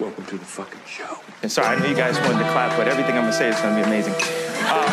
[0.00, 1.18] Welcome to the fucking show.
[1.42, 3.60] And sorry, I know you guys wanted to clap, but everything I'm gonna say is
[3.60, 4.14] gonna be amazing.
[4.14, 4.90] Uh,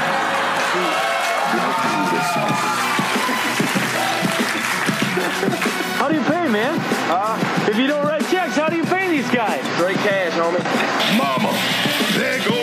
[5.97, 6.77] How do you pay, man?
[7.09, 9.61] Uh, if you don't write checks, how do you pay these guys?
[9.75, 10.63] Straight cash, homie.
[11.17, 11.51] Mama,
[12.17, 12.60] there goes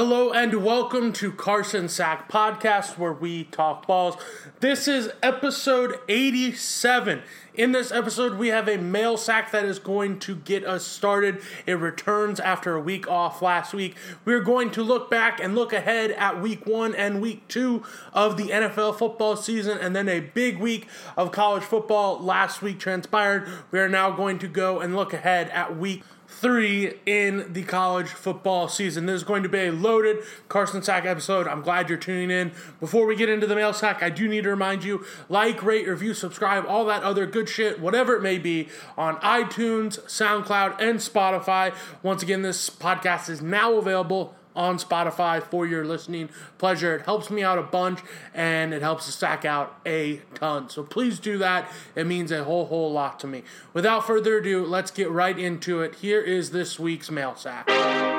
[0.00, 4.16] Hello and welcome to Carson Sack Podcast, where we talk balls.
[4.60, 7.20] This is episode 87.
[7.54, 11.42] In this episode, we have a mail sack that is going to get us started.
[11.66, 13.96] It returns after a week off last week.
[14.24, 18.36] We're going to look back and look ahead at week one and week two of
[18.36, 23.48] the NFL football season, and then a big week of college football last week transpired.
[23.72, 26.04] We are now going to go and look ahead at week
[26.40, 29.06] three in the college football season.
[29.06, 31.48] This is going to be a loaded Carson Sack episode.
[31.48, 32.52] I'm glad you're tuning in.
[32.78, 35.88] Before we get into the mail sack, I do need to remind you like, rate,
[35.88, 41.00] review, subscribe, all that other good shit, whatever it may be, on iTunes, SoundCloud, and
[41.00, 41.74] Spotify.
[42.04, 46.28] Once again, this podcast is now available on Spotify for your listening
[46.58, 46.96] pleasure.
[46.96, 48.00] It helps me out a bunch
[48.34, 50.68] and it helps the stack out a ton.
[50.68, 51.72] So please do that.
[51.94, 53.44] It means a whole, whole lot to me.
[53.72, 55.94] Without further ado, let's get right into it.
[55.96, 58.17] Here is this week's mail sack.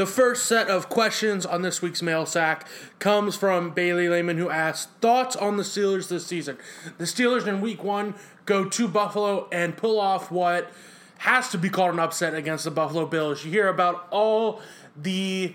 [0.00, 2.66] The first set of questions on this week's mail sack
[3.00, 6.56] comes from Bailey Lehman, who asks thoughts on the Steelers this season.
[6.96, 8.14] The Steelers in Week One
[8.46, 10.70] go to Buffalo and pull off what
[11.18, 13.44] has to be called an upset against the Buffalo Bills.
[13.44, 14.62] You hear about all
[14.96, 15.54] the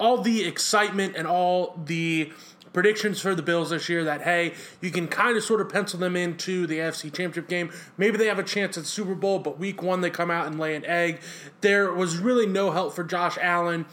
[0.00, 2.32] all the excitement and all the
[2.78, 5.98] predictions for the Bills this year that hey, you can kind of sort of pencil
[5.98, 7.72] them into the AFC Championship game.
[7.96, 10.60] Maybe they have a chance at Super Bowl, but week 1 they come out and
[10.60, 11.20] lay an egg.
[11.60, 13.84] There was really no help for Josh Allen.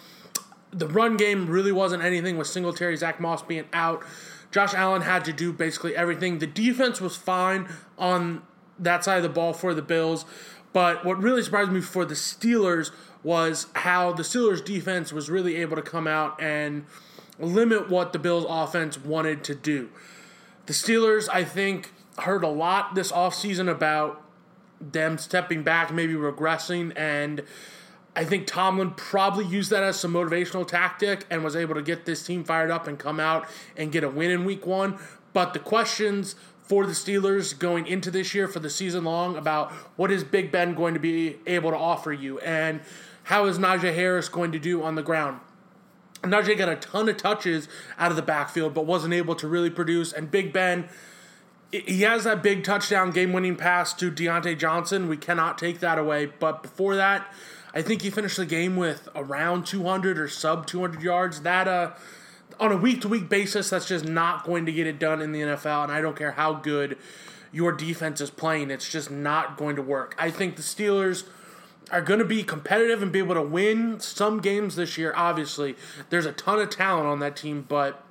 [0.70, 4.04] The run game really wasn't anything with Singletary, Zach Moss being out.
[4.52, 6.38] Josh Allen had to do basically everything.
[6.38, 7.68] The defense was fine
[7.98, 8.44] on
[8.78, 10.26] that side of the ball for the Bills,
[10.74, 12.92] but what really surprised me for the Steelers
[13.24, 16.86] was how the Steelers defense was really able to come out and
[17.40, 19.90] limit what the Bills offense wanted to do.
[20.66, 24.22] The Steelers, I think, heard a lot this offseason about
[24.79, 27.44] them stepping back, maybe regressing, and
[28.16, 32.06] I think Tomlin probably used that as some motivational tactic and was able to get
[32.06, 34.97] this team fired up and come out and get a win in week one.
[35.34, 39.72] But the questions for the Steelers going into this year for the season long about
[39.97, 42.79] what is Big Ben going to be able to offer you and
[43.23, 45.41] how is Najee Harris going to do on the ground.
[46.25, 49.69] Najee got a ton of touches out of the backfield, but wasn't able to really
[49.69, 50.12] produce.
[50.13, 50.90] And Big Ben,
[51.72, 55.08] he has that big touchdown game winning pass to Diontae Johnson.
[55.08, 56.28] We cannot take that away.
[56.28, 57.34] But before that,
[57.74, 61.41] I think he finished the game with around 200 or sub 200 yards.
[61.41, 61.91] That, uh,
[62.59, 65.31] on a week to week basis, that's just not going to get it done in
[65.31, 65.84] the NFL.
[65.84, 66.97] And I don't care how good
[67.52, 70.14] your defense is playing, it's just not going to work.
[70.19, 71.24] I think the Steelers
[71.91, 75.13] are going to be competitive and be able to win some games this year.
[75.16, 75.75] Obviously,
[76.09, 78.03] there's a ton of talent on that team, but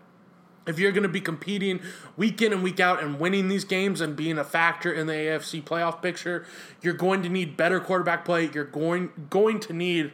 [0.66, 1.80] if you're going to be competing
[2.16, 5.12] week in and week out and winning these games and being a factor in the
[5.12, 6.46] AFC playoff picture,
[6.80, 8.50] you're going to need better quarterback play.
[8.52, 10.12] You're going going to need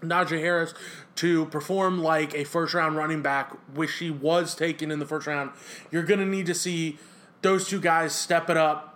[0.00, 0.74] Najee Harris
[1.16, 5.26] to perform like a first round running back, which he was taken in the first
[5.26, 5.50] round.
[5.90, 6.98] You're going to need to see
[7.42, 8.95] those two guys step it up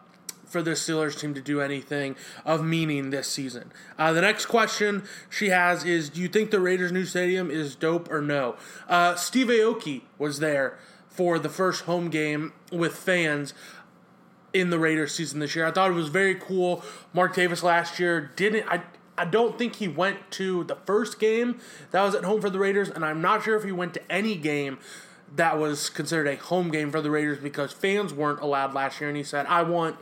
[0.51, 3.73] for the Steelers team to do anything of meaning this season.
[3.99, 7.75] Uh, the next question she has is Do you think the Raiders' new stadium is
[7.75, 8.57] dope or no?
[8.89, 10.79] Uh, Steve Aoki was there
[11.09, 13.55] for the first home game with fans
[14.53, 15.65] in the Raiders season this year.
[15.65, 16.83] I thought it was very cool.
[17.13, 18.67] Mark Davis last year didn't.
[18.69, 18.83] I,
[19.17, 21.61] I don't think he went to the first game
[21.93, 24.13] that was at home for the Raiders, and I'm not sure if he went to
[24.13, 24.79] any game
[25.37, 29.09] that was considered a home game for the Raiders because fans weren't allowed last year.
[29.09, 29.97] And he said, I want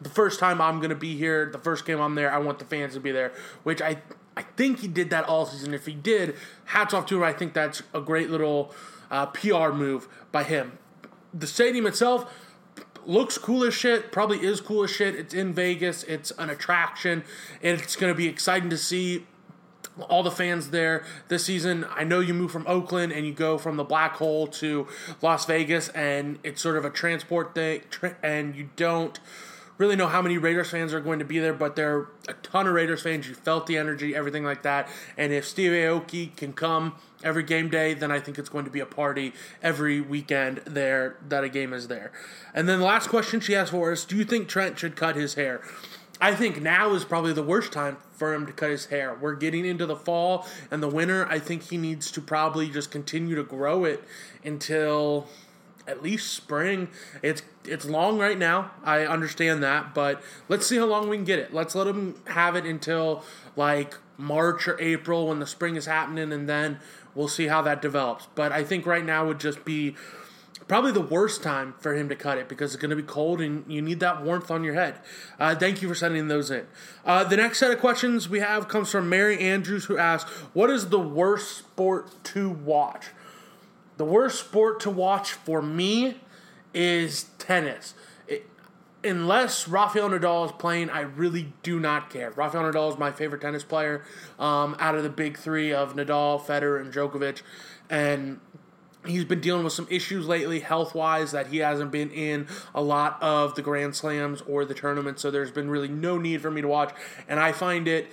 [0.00, 2.58] the first time I'm going to be here, the first game I'm there, I want
[2.58, 3.32] the fans to be there,
[3.62, 3.98] which I
[4.36, 5.74] I think he did that all season.
[5.74, 6.36] If he did,
[6.66, 7.22] hats off to him.
[7.22, 8.72] I think that's a great little
[9.10, 10.78] uh, PR move by him.
[11.34, 12.32] The stadium itself
[13.04, 15.14] looks cool as shit, probably is cool as shit.
[15.14, 17.24] It's in Vegas, it's an attraction,
[17.62, 19.26] and it's going to be exciting to see
[20.08, 21.84] all the fans there this season.
[21.90, 24.86] I know you move from Oakland and you go from the black hole to
[25.20, 27.82] Las Vegas, and it's sort of a transport thing,
[28.22, 29.18] and you don't
[29.80, 32.34] really know how many Raiders fans are going to be there, but there are a
[32.34, 33.26] ton of Raiders fans.
[33.26, 34.88] You felt the energy, everything like that.
[35.16, 38.70] And if Steve Aoki can come every game day, then I think it's going to
[38.70, 39.32] be a party
[39.62, 42.12] every weekend there that a game is there.
[42.54, 45.16] And then the last question she asked for is Do you think Trent should cut
[45.16, 45.62] his hair?
[46.20, 49.16] I think now is probably the worst time for him to cut his hair.
[49.18, 51.26] We're getting into the fall and the winter.
[51.30, 54.04] I think he needs to probably just continue to grow it
[54.44, 55.26] until
[55.86, 56.88] at least spring.
[57.22, 58.70] It's it's long right now.
[58.84, 61.52] I understand that, but let's see how long we can get it.
[61.52, 63.24] Let's let them have it until
[63.56, 66.78] like March or April when the spring is happening, and then
[67.14, 68.28] we'll see how that develops.
[68.34, 69.96] But I think right now would just be
[70.70, 73.40] probably the worst time for him to cut it because it's going to be cold
[73.40, 74.94] and you need that warmth on your head.
[75.36, 76.64] Uh, thank you for sending those in.
[77.04, 80.70] Uh, the next set of questions we have comes from Mary Andrews, who asks, "What
[80.70, 83.06] is the worst sport to watch?"
[84.00, 86.16] The worst sport to watch for me
[86.72, 87.92] is tennis.
[89.04, 92.30] Unless Rafael Nadal is playing, I really do not care.
[92.30, 94.02] Rafael Nadal is my favorite tennis player
[94.38, 97.42] um, out of the big three of Nadal, Federer, and Djokovic.
[97.90, 98.40] And
[99.04, 102.80] he's been dealing with some issues lately, health wise, that he hasn't been in a
[102.80, 105.20] lot of the Grand Slams or the tournaments.
[105.20, 106.94] So there's been really no need for me to watch.
[107.28, 108.10] And I find it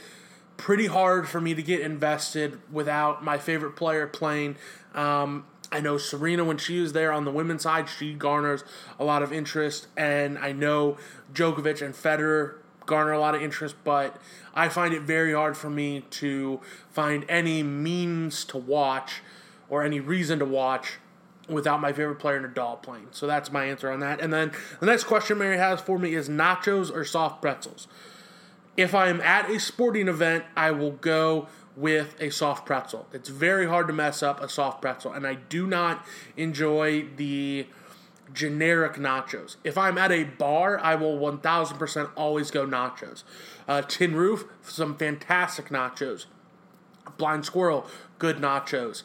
[0.57, 4.57] pretty hard for me to get invested without my favorite player playing.
[4.93, 8.63] Um, I know Serena, when she is there on the women's side, she garners
[8.99, 9.87] a lot of interest.
[9.97, 10.97] And I know
[11.33, 12.55] Djokovic and Federer
[12.85, 14.15] garner a lot of interest, but
[14.53, 19.21] I find it very hard for me to find any means to watch
[19.69, 20.99] or any reason to watch
[21.49, 23.07] without my favorite player Nadal playing.
[23.11, 24.21] So that's my answer on that.
[24.21, 27.87] And then the next question Mary has for me is nachos or soft pretzels.
[28.75, 33.07] If I am at a sporting event, I will go with a soft pretzel.
[33.13, 36.03] It's very hard to mess up a soft pretzel, and I do not
[36.35, 37.67] enjoy the
[38.33, 39.57] generic nachos.
[39.63, 43.23] If I'm at a bar, I will 1000% always go nachos.
[43.67, 46.25] Uh, Tin Roof, some fantastic nachos.
[47.17, 47.85] Blind Squirrel,
[48.17, 49.03] good nachos.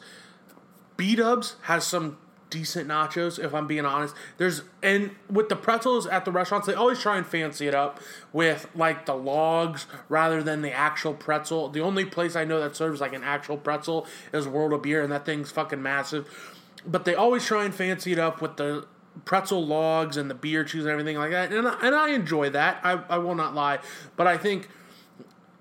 [0.97, 2.17] B Dubs has some
[2.53, 4.13] decent nachos, if I'm being honest.
[4.37, 7.99] There's and with the pretzels at the restaurants, they always try and fancy it up
[8.31, 11.69] with like the logs rather than the actual pretzel.
[11.69, 15.01] The only place I know that serves like an actual pretzel is World of Beer,
[15.01, 16.53] and that thing's fucking massive.
[16.85, 18.85] But they always try and fancy it up with the
[19.25, 21.51] pretzel logs and the beer cheese and everything like that.
[21.51, 22.79] And, and I enjoy that.
[22.83, 23.79] I, I will not lie.
[24.15, 24.69] But I think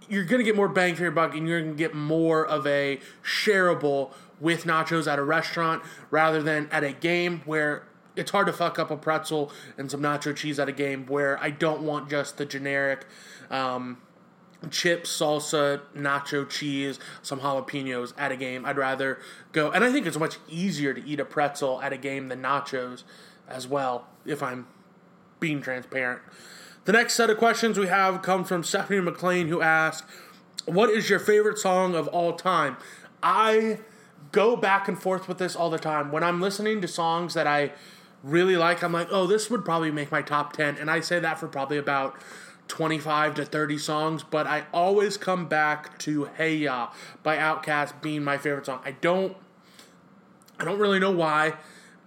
[0.08, 2.44] you're going to get more bang for your buck and you're going to get more
[2.44, 4.12] of a shareable
[4.42, 7.86] with nachos at a restaurant rather than at a game where
[8.16, 11.40] it's hard to fuck up a pretzel and some nacho cheese at a game where
[11.40, 13.06] I don't want just the generic
[13.50, 13.98] um,
[14.68, 18.66] chips, salsa, nacho cheese, some jalapenos at a game.
[18.66, 19.20] I'd rather
[19.52, 22.42] go, and I think it's much easier to eat a pretzel at a game than
[22.42, 23.04] nachos
[23.48, 24.66] as well, if I'm
[25.38, 26.20] being transparent.
[26.84, 30.04] The next set of questions we have come from Stephanie McLean, who asked,
[30.64, 32.76] What is your favorite song of all time?
[33.22, 33.78] I
[34.32, 36.10] go back and forth with this all the time.
[36.10, 37.72] When I'm listening to songs that I
[38.22, 40.76] really like, I'm like, oh, this would probably make my top 10.
[40.76, 42.16] And I say that for probably about
[42.68, 46.90] 25 to 30 songs, but I always come back to Hey Ya
[47.22, 48.80] by Outkast being my favorite song.
[48.84, 49.36] I don't
[50.58, 51.54] I don't really know why.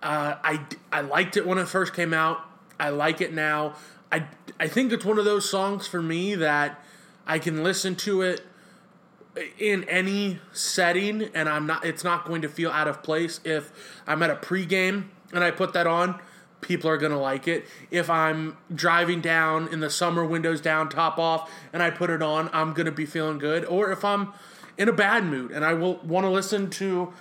[0.02, 0.62] Uh, I,
[0.92, 2.40] I liked it when it first came out.
[2.80, 3.76] I like it now.
[4.12, 4.28] I,
[4.60, 6.82] I think it's one of those songs for me that
[7.28, 8.46] I can listen to it
[9.60, 13.72] in any setting and I'm not it's not going to feel out of place if
[14.08, 16.20] I'm at a pregame and I put that on
[16.62, 17.66] people are going to like it.
[17.92, 22.22] If I'm driving down in the summer windows down top off and I put it
[22.22, 23.66] on I'm going to be feeling good.
[23.66, 24.34] Or if I'm
[24.78, 27.14] in a bad mood and I will want to listen to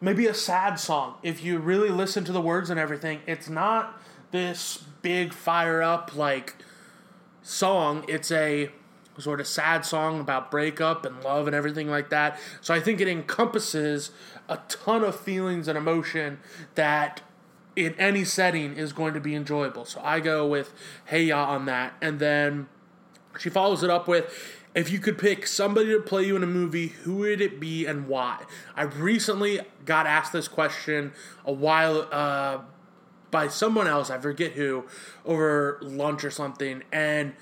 [0.00, 1.14] maybe a sad song.
[1.22, 3.98] If you really listen to the words and everything it's not
[4.30, 6.56] this big fire up like
[7.42, 8.04] song.
[8.08, 8.70] It's a
[9.18, 12.38] sort of sad song about breakup and love and everything like that.
[12.60, 14.10] So I think it encompasses
[14.48, 16.38] a ton of feelings and emotion
[16.74, 17.22] that
[17.76, 19.84] in any setting is going to be enjoyable.
[19.84, 20.72] So I go with
[21.06, 21.94] Hey Ya on that.
[22.00, 22.68] And then
[23.38, 24.32] she follows it up with
[24.74, 27.86] if you could pick somebody to play you in a movie, who would it be
[27.86, 28.42] and why?
[28.74, 31.12] I recently got asked this question
[31.44, 32.58] a while uh,
[33.30, 34.84] by someone else, I forget who,
[35.24, 36.82] over lunch or something.
[36.92, 37.34] And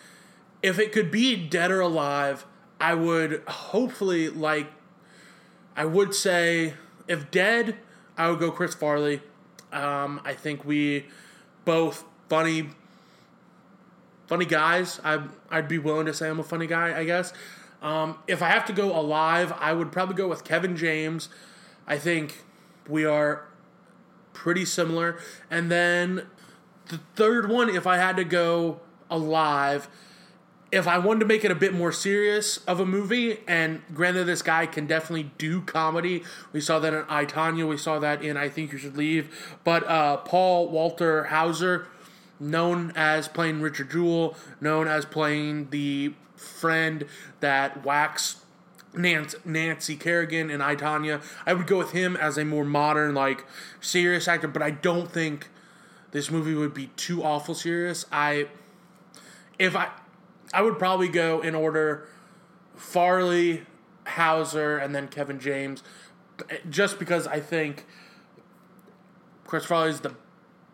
[0.62, 2.47] if it could be dead or alive,
[2.81, 4.69] I would hopefully like.
[5.75, 6.75] I would say
[7.09, 7.76] if dead,
[8.16, 9.23] I would go Chris Farley.
[9.73, 11.07] Um, I think we
[11.64, 12.71] both funny,
[14.26, 15.00] funny guys.
[15.02, 16.99] I I'd be willing to say I'm a funny guy.
[16.99, 17.33] I guess.
[17.81, 21.28] Um, if I have to go alive, I would probably go with Kevin James.
[21.87, 22.45] I think
[22.88, 23.49] we are
[24.33, 25.19] pretty similar.
[25.50, 26.26] And then
[26.88, 29.88] the third one, if I had to go alive,
[30.73, 34.25] if I wanted to make it a bit more serious of a movie, and granted,
[34.25, 36.25] this guy can definitely do comedy.
[36.50, 37.69] We saw that in I Tonya.
[37.69, 39.55] We saw that in I Think You Should Leave.
[39.64, 41.88] But uh, Paul Walter Hauser,
[42.41, 47.05] known as playing Richard Jewell, known as playing the friend
[47.41, 48.41] that whacks
[48.95, 51.23] Nancy, Nancy Kerrigan and I Tonya.
[51.45, 53.45] I would go with him as a more modern, like
[53.83, 55.50] serious actor, but I don't think
[56.12, 58.07] this movie would be too awful serious.
[58.11, 58.49] I
[59.59, 59.91] if I
[60.52, 62.06] I would probably go in order
[62.76, 63.62] Farley,
[64.06, 65.82] Hauser, and then Kevin James,
[66.68, 67.87] just because I think
[69.47, 70.14] Chris Farley's the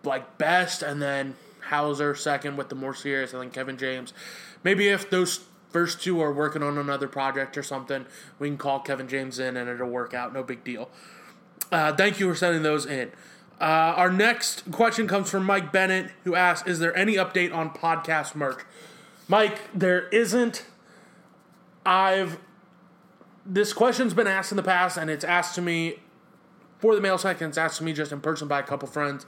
[0.04, 1.36] like best, and then
[1.68, 4.12] Hauser second with the more serious, and then Kevin James.
[4.64, 8.06] Maybe if those first two are working on another project or something,
[8.38, 10.32] we can call Kevin James in and it'll work out.
[10.32, 10.90] No big deal.
[11.70, 13.12] Uh, thank you for sending those in.
[13.60, 17.70] Uh, our next question comes from Mike Bennett, who asks Is there any update on
[17.70, 18.60] podcast merch?
[19.28, 20.64] Mike, there isn't.
[21.84, 22.38] I've.
[23.44, 26.00] This question's been asked in the past, and it's asked to me
[26.78, 28.88] for the mail sack, and it's asked to me just in person by a couple
[28.88, 29.26] friends.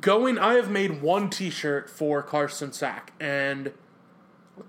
[0.00, 3.72] Going, I have made one t shirt for Carson Sack, and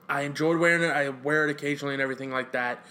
[0.08, 0.92] I enjoyed wearing it.
[0.92, 2.86] I wear it occasionally and everything like that.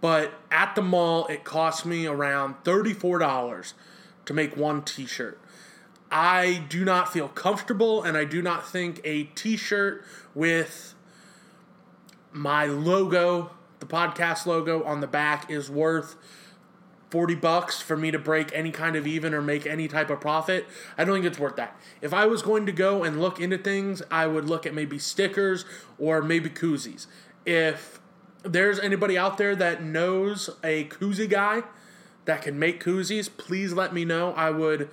[0.00, 3.72] But at the mall, it cost me around $34
[4.26, 5.40] to make one t shirt.
[6.10, 10.94] I do not feel comfortable, and I do not think a t shirt with
[12.32, 13.50] my logo,
[13.80, 16.16] the podcast logo on the back, is worth
[17.10, 20.20] 40 bucks for me to break any kind of even or make any type of
[20.20, 20.66] profit.
[20.96, 21.78] I don't think it's worth that.
[22.00, 24.98] If I was going to go and look into things, I would look at maybe
[24.98, 25.64] stickers
[25.98, 27.06] or maybe koozies.
[27.46, 28.00] If
[28.42, 31.62] there's anybody out there that knows a koozie guy
[32.26, 34.32] that can make koozies, please let me know.
[34.34, 34.90] I would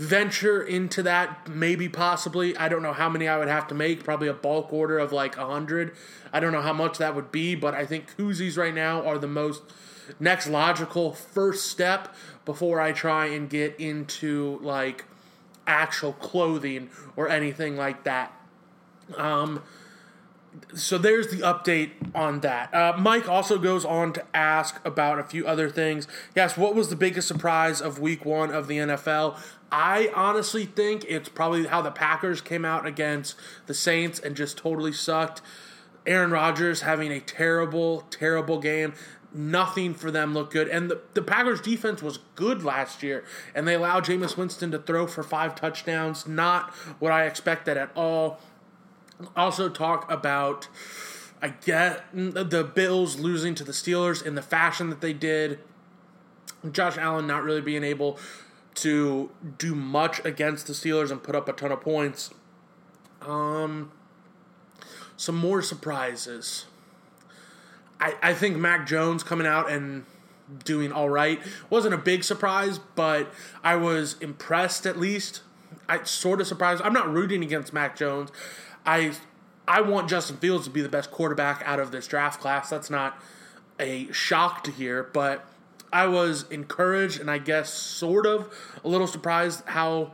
[0.00, 2.56] venture into that maybe possibly.
[2.56, 5.12] I don't know how many i would have to make probably a bulk order of
[5.12, 5.94] like a 100
[6.32, 9.18] i don't know how much that would be but i think koozies right now are
[9.18, 9.62] the most
[10.18, 12.14] next logical first step
[12.46, 15.04] before i try and get into like
[15.66, 18.32] actual clothing or anything like that.
[19.16, 19.62] Um
[20.74, 22.72] so there's the update on that.
[22.74, 26.06] Uh, Mike also goes on to ask about a few other things.
[26.34, 29.38] Yes, what was the biggest surprise of week one of the NFL?
[29.72, 34.58] I honestly think it's probably how the Packers came out against the Saints and just
[34.58, 35.40] totally sucked.
[36.06, 38.94] Aaron Rodgers having a terrible, terrible game.
[39.32, 40.66] Nothing for them looked good.
[40.66, 43.24] And the, the Packers defense was good last year.
[43.54, 46.26] And they allowed Jameis Winston to throw for five touchdowns.
[46.26, 48.40] Not what I expected at all
[49.36, 50.68] also talk about
[51.42, 55.58] I get the Bills losing to the Steelers in the fashion that they did.
[56.70, 58.18] Josh Allen not really being able
[58.74, 62.30] to do much against the Steelers and put up a ton of points.
[63.22, 63.92] Um,
[65.16, 66.66] some more surprises.
[67.98, 70.04] I, I think Mac Jones coming out and
[70.64, 75.42] doing all right wasn't a big surprise, but I was impressed at least.
[75.88, 76.82] I sort of surprised.
[76.82, 78.30] I'm not rooting against Mac Jones.
[78.84, 79.12] I
[79.66, 82.70] I want Justin Fields to be the best quarterback out of this draft class.
[82.70, 83.22] That's not
[83.78, 85.44] a shock to hear, but
[85.92, 88.52] I was encouraged and I guess sort of
[88.84, 90.12] a little surprised how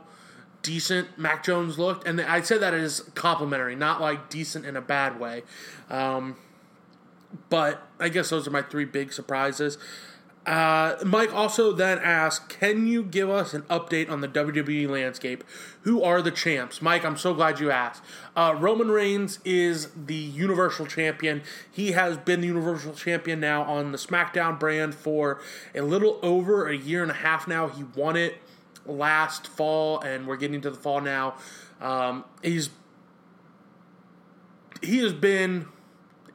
[0.61, 2.07] decent Mac Jones looked.
[2.07, 5.43] And I said that as complimentary, not like decent in a bad way.
[5.89, 6.35] Um,
[7.49, 9.77] but I guess those are my three big surprises.
[10.47, 15.43] Uh, Mike also then asked, "Can you give us an update on the WWE landscape?
[15.81, 18.01] Who are the champs?" Mike, I'm so glad you asked.
[18.33, 21.43] Uh, Roman Reigns is the Universal Champion.
[21.69, 25.41] He has been the Universal Champion now on the SmackDown brand for
[25.75, 27.67] a little over a year and a half now.
[27.67, 28.37] He won it
[28.85, 31.35] last fall, and we're getting to the fall now.
[31.81, 32.69] Um, he's
[34.81, 35.67] he has been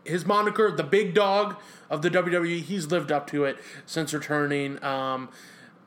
[0.04, 1.56] his moniker, the Big Dog
[1.92, 2.62] of the WWE.
[2.62, 5.28] He's lived up to it since returning um,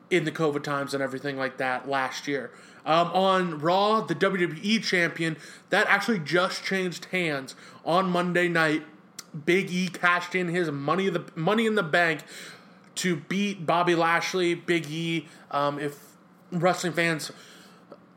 [0.08, 2.52] in the COVID times and everything like that last year.
[2.86, 5.36] Um, on Raw, the WWE Champion
[5.70, 8.84] that actually just changed hands on Monday night.
[9.44, 12.22] Big E cashed in his money the money in the bank
[12.94, 14.54] to beat Bobby Lashley.
[14.54, 15.98] Big E, um, if
[16.52, 17.32] wrestling fans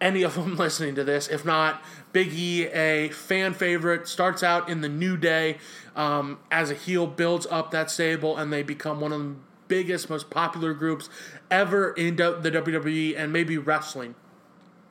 [0.01, 1.27] any of them listening to this.
[1.27, 5.57] If not, Big E, a fan favorite, starts out in the New Day
[5.95, 9.35] um, as a heel, builds up that stable, and they become one of the
[9.67, 11.09] biggest, most popular groups
[11.51, 14.15] ever in the WWE and maybe wrestling.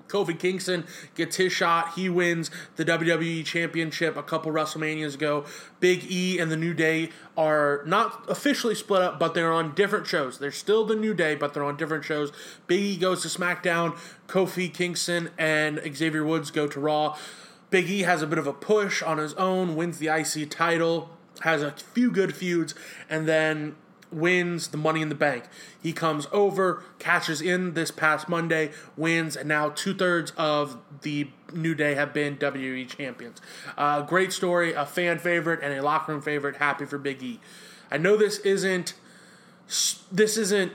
[0.08, 0.84] Kofi Kingston
[1.14, 1.94] gets his shot.
[1.94, 5.44] He wins the WWE Championship a couple WrestleManias ago.
[5.80, 10.06] Big E and the New Day are not officially split up, but they're on different
[10.06, 10.38] shows.
[10.38, 12.32] They're still the New Day, but they're on different shows.
[12.66, 13.96] Big E goes to SmackDown.
[14.26, 17.16] Kofi Kingston and Xavier Woods go to Raw.
[17.70, 21.10] Big E has a bit of a push on his own, wins the IC title,
[21.40, 22.74] has a few good feuds,
[23.10, 23.76] and then
[24.10, 25.44] wins the Money in the Bank.
[25.80, 31.28] He comes over, cashes in this past Monday, wins, and now two thirds of the
[31.52, 33.40] New Day have been WWE champions.
[33.76, 36.56] Uh, great story, a fan favorite and a locker room favorite.
[36.56, 37.40] Happy for Big E.
[37.90, 38.94] I know this isn't
[40.10, 40.72] this isn't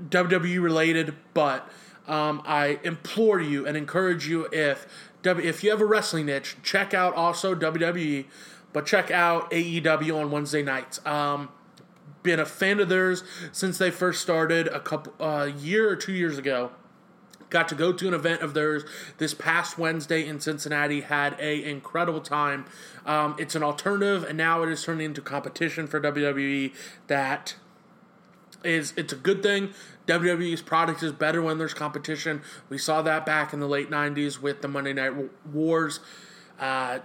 [0.00, 1.68] WWE related, but
[2.08, 4.86] um, I implore you and encourage you if
[5.24, 8.26] if you have a wrestling niche, check out also WWE,
[8.72, 11.04] but check out AEW on Wednesday nights.
[11.06, 11.48] Um,
[12.24, 15.94] been a fan of theirs since they first started a couple a uh, year or
[15.94, 16.72] two years ago.
[17.50, 18.82] Got to go to an event of theirs
[19.18, 21.02] this past Wednesday in Cincinnati.
[21.02, 22.64] Had a incredible time.
[23.06, 26.74] Um, it's an alternative, and now it is turning into competition for WWE.
[27.06, 27.54] That
[28.64, 29.72] is, it's a good thing.
[30.08, 32.42] WWE's product is better when there's competition.
[32.68, 35.12] We saw that back in the late '90s with the Monday Night
[35.46, 36.00] Wars.
[36.58, 37.00] Uh,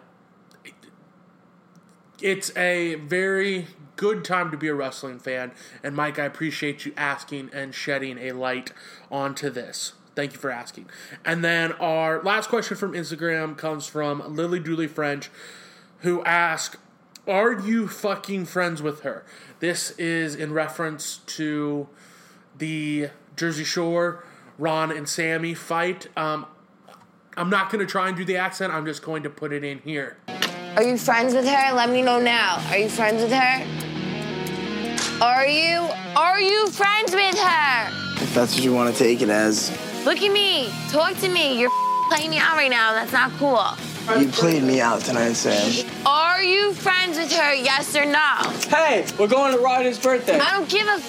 [2.21, 3.67] it's a very
[3.99, 5.51] good time to be a wrestling fan.
[5.83, 8.71] And Mike, I appreciate you asking and shedding a light
[9.11, 9.91] onto this.
[10.15, 10.89] Thank you for asking.
[11.25, 15.29] And then our last question from Instagram comes from Lily Dooley French,
[15.99, 16.77] who asked,
[17.27, 19.25] Are you fucking friends with her?
[19.59, 21.89] This is in reference to
[22.57, 24.23] the Jersey Shore
[24.57, 26.07] Ron and Sammy fight.
[26.15, 26.45] Um,
[27.35, 29.65] I'm not going to try and do the accent, I'm just going to put it
[29.65, 30.17] in here.
[30.77, 31.73] Are you friends with her?
[31.73, 32.63] Let me know now.
[32.69, 33.88] Are you friends with her?
[35.21, 35.85] Are you?
[36.15, 37.89] Are you friends with her?
[38.23, 39.69] If that's what you want to take it as.
[40.05, 40.69] Look at me.
[40.91, 41.59] Talk to me.
[41.59, 41.71] You're
[42.09, 42.93] playing me out right now.
[42.93, 43.61] That's not cool.
[44.17, 45.85] You played me out tonight, Sam.
[46.05, 47.53] Are you friends with her?
[47.53, 48.37] Yes or no?
[48.73, 50.39] Hey, we're going to Ryder's birthday.
[50.39, 51.01] I don't give a.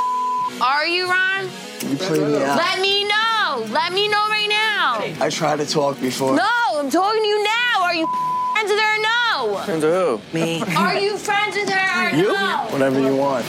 [0.61, 1.45] Are you, Ron?
[1.89, 2.57] You played me out.
[2.57, 3.65] Let me know.
[3.71, 5.25] Let me know right now.
[5.25, 6.35] I tried to talk before.
[6.35, 7.83] No, I'm talking to you now.
[7.83, 8.09] Are you
[8.55, 9.63] friends with her or no?
[9.65, 10.37] Friends with who?
[10.37, 10.63] Me.
[10.77, 12.33] Are you friends with her or you?
[12.33, 12.67] no?
[12.71, 13.47] Whatever you want.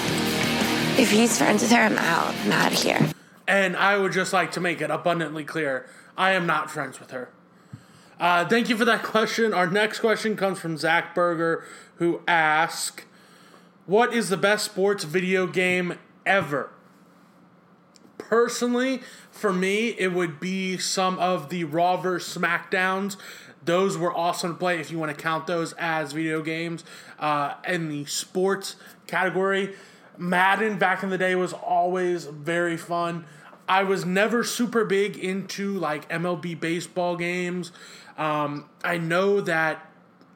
[0.97, 2.35] If he's friends with her, I'm out.
[2.43, 3.09] I'm out of here.
[3.47, 7.11] And I would just like to make it abundantly clear I am not friends with
[7.11, 7.29] her.
[8.19, 9.53] Uh, thank you for that question.
[9.53, 11.63] Our next question comes from Zach Berger,
[11.95, 13.05] who asks,
[13.85, 16.69] What is the best sports video game ever?
[18.17, 19.01] Personally,
[19.31, 22.37] for me, it would be some of the Raw vs.
[22.37, 23.15] SmackDowns.
[23.63, 26.83] Those were awesome to play if you want to count those as video games.
[27.17, 28.75] Uh, in the sports
[29.07, 29.73] category,
[30.21, 33.25] Madden back in the day was always very fun.
[33.67, 37.71] I was never super big into like MLB baseball games.
[38.19, 39.89] Um, I know that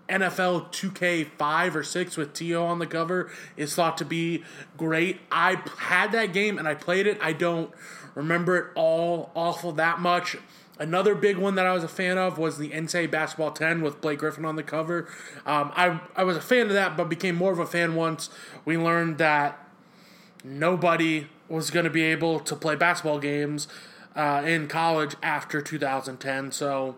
[0.10, 4.44] NFL 2K5 or 6 with Tio on the cover is thought to be
[4.76, 5.20] great.
[5.32, 7.20] I had that game and I played it.
[7.22, 7.72] I don't
[8.16, 10.36] remember it all awful that much.
[10.80, 14.02] Another big one that I was a fan of was the NCAA Basketball 10 with
[14.02, 15.08] Blake Griffin on the cover.
[15.46, 18.32] Um, I, I was a fan of that, but became more of a fan once
[18.66, 19.65] we learned that
[20.46, 23.68] nobody was going to be able to play basketball games
[24.16, 26.52] uh, in college after 2010.
[26.52, 26.96] So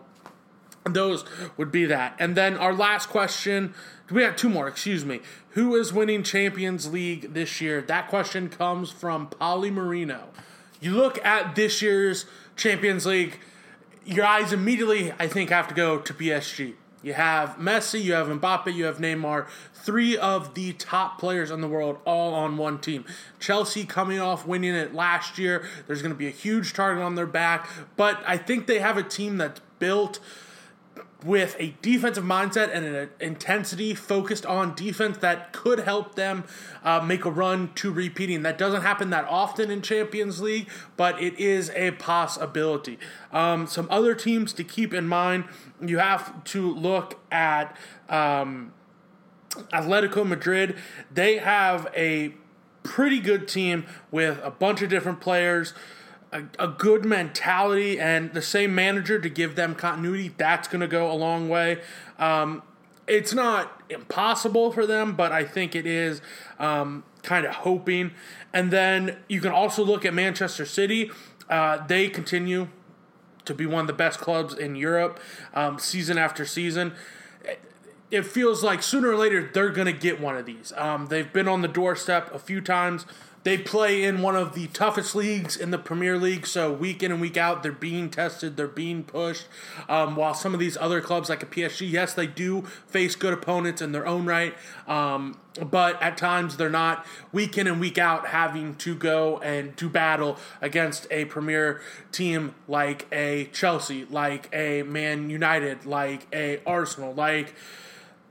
[0.84, 1.24] those
[1.56, 2.14] would be that.
[2.18, 3.74] And then our last question
[4.10, 5.20] we have two more, excuse me.
[5.50, 7.82] Who is winning Champions League this year?
[7.82, 10.28] That question comes from Polly Marino.
[10.80, 12.24] You look at this year's
[12.56, 13.38] Champions League,
[14.06, 16.74] your eyes immediately, I think, have to go to PSG.
[17.02, 21.60] You have Messi, you have Mbappe, you have Neymar, three of the top players in
[21.60, 23.04] the world all on one team.
[23.38, 25.64] Chelsea coming off winning it last year.
[25.86, 28.96] There's going to be a huge target on their back, but I think they have
[28.96, 30.18] a team that's built
[31.24, 36.44] with a defensive mindset and an intensity focused on defense that could help them
[36.84, 38.42] uh, make a run to repeating.
[38.42, 42.98] That doesn't happen that often in Champions League, but it is a possibility.
[43.32, 45.44] Um, some other teams to keep in mind
[45.80, 47.76] you have to look at
[48.08, 48.72] um,
[49.72, 50.76] Atletico Madrid.
[51.12, 52.34] They have a
[52.82, 55.74] pretty good team with a bunch of different players
[56.32, 60.88] a, a good mentality and the same manager to give them continuity, that's going to
[60.88, 61.80] go a long way.
[62.18, 62.62] Um,
[63.06, 66.20] it's not impossible for them, but I think it is
[66.58, 68.12] um, kind of hoping.
[68.52, 71.10] And then you can also look at Manchester City.
[71.48, 72.68] Uh, they continue
[73.46, 75.18] to be one of the best clubs in Europe
[75.54, 76.92] um, season after season.
[78.10, 80.72] It feels like sooner or later they're going to get one of these.
[80.76, 83.06] Um, they've been on the doorstep a few times
[83.44, 87.12] They play in one of the toughest leagues in the Premier League, so week in
[87.12, 89.46] and week out, they're being tested, they're being pushed.
[89.88, 93.32] Um, while some of these other clubs, like a PSG, yes, they do face good
[93.32, 94.54] opponents in their own right,
[94.86, 95.38] um,
[95.70, 99.88] but at times they're not week in and week out having to go and do
[99.88, 101.80] battle against a Premier
[102.12, 107.54] team like a Chelsea, like a Man United, like a Arsenal, like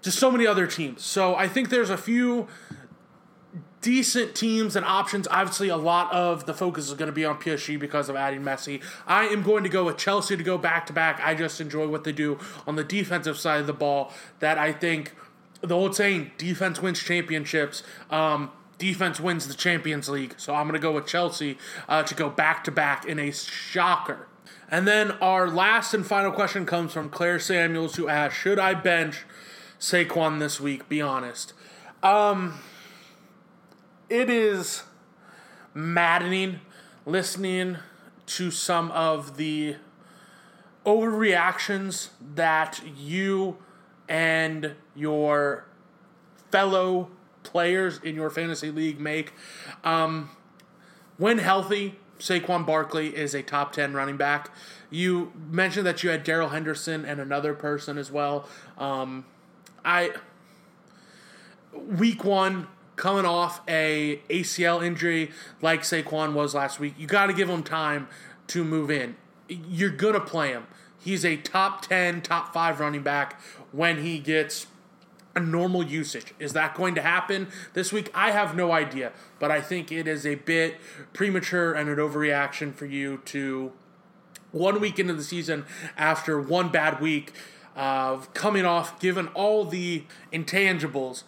[0.02, 1.04] just so many other teams.
[1.04, 2.48] So I think there's a few
[3.82, 5.28] decent teams and options.
[5.30, 8.42] Obviously, a lot of the focus is going to be on PSG because of adding
[8.42, 8.82] Messi.
[9.06, 11.20] I am going to go with Chelsea to go back to back.
[11.24, 14.12] I just enjoy what they do on the defensive side of the ball.
[14.40, 15.13] That I think
[15.62, 17.84] the old saying, defense wins championships.
[18.10, 20.36] Um, defense wins the Champions League.
[20.38, 23.32] So I'm going to go with Chelsea uh, to go back to back in a
[23.32, 24.28] shocker.
[24.70, 28.74] And then our last and final question comes from Claire Samuels, who asked, "Should I
[28.74, 29.24] bench
[29.80, 30.90] Saquon this week?
[30.90, 31.54] Be honest."
[32.04, 32.60] Um,
[34.10, 34.84] it is
[35.74, 36.60] maddening
[37.06, 37.78] listening
[38.26, 39.76] to some of the
[40.86, 43.58] overreactions that you
[44.08, 45.65] and your
[46.52, 47.10] fellow
[47.43, 49.34] players in your fantasy league make.
[49.84, 50.30] Um,
[51.17, 54.52] when healthy, Saquon Barkley is a top 10 running back.
[54.89, 58.48] You mentioned that you had Darrell Henderson and another person as well.
[58.78, 59.26] Um,
[59.84, 60.12] I
[61.74, 62.67] week one
[62.98, 65.32] coming off a ACL injury
[65.62, 66.96] like Saquon was last week.
[66.98, 68.10] You got to give him time
[68.48, 69.16] to move in.
[69.48, 70.68] You're gonna play him.
[71.00, 73.40] He's a top 10, top 5 running back
[73.72, 74.68] when he gets
[75.36, 76.34] a normal usage.
[76.40, 78.10] Is that going to happen this week?
[78.14, 80.78] I have no idea, but I think it is a bit
[81.14, 83.72] premature and an overreaction for you to
[84.52, 87.34] one week into the season after one bad week
[87.76, 91.24] of coming off, given all the intangibles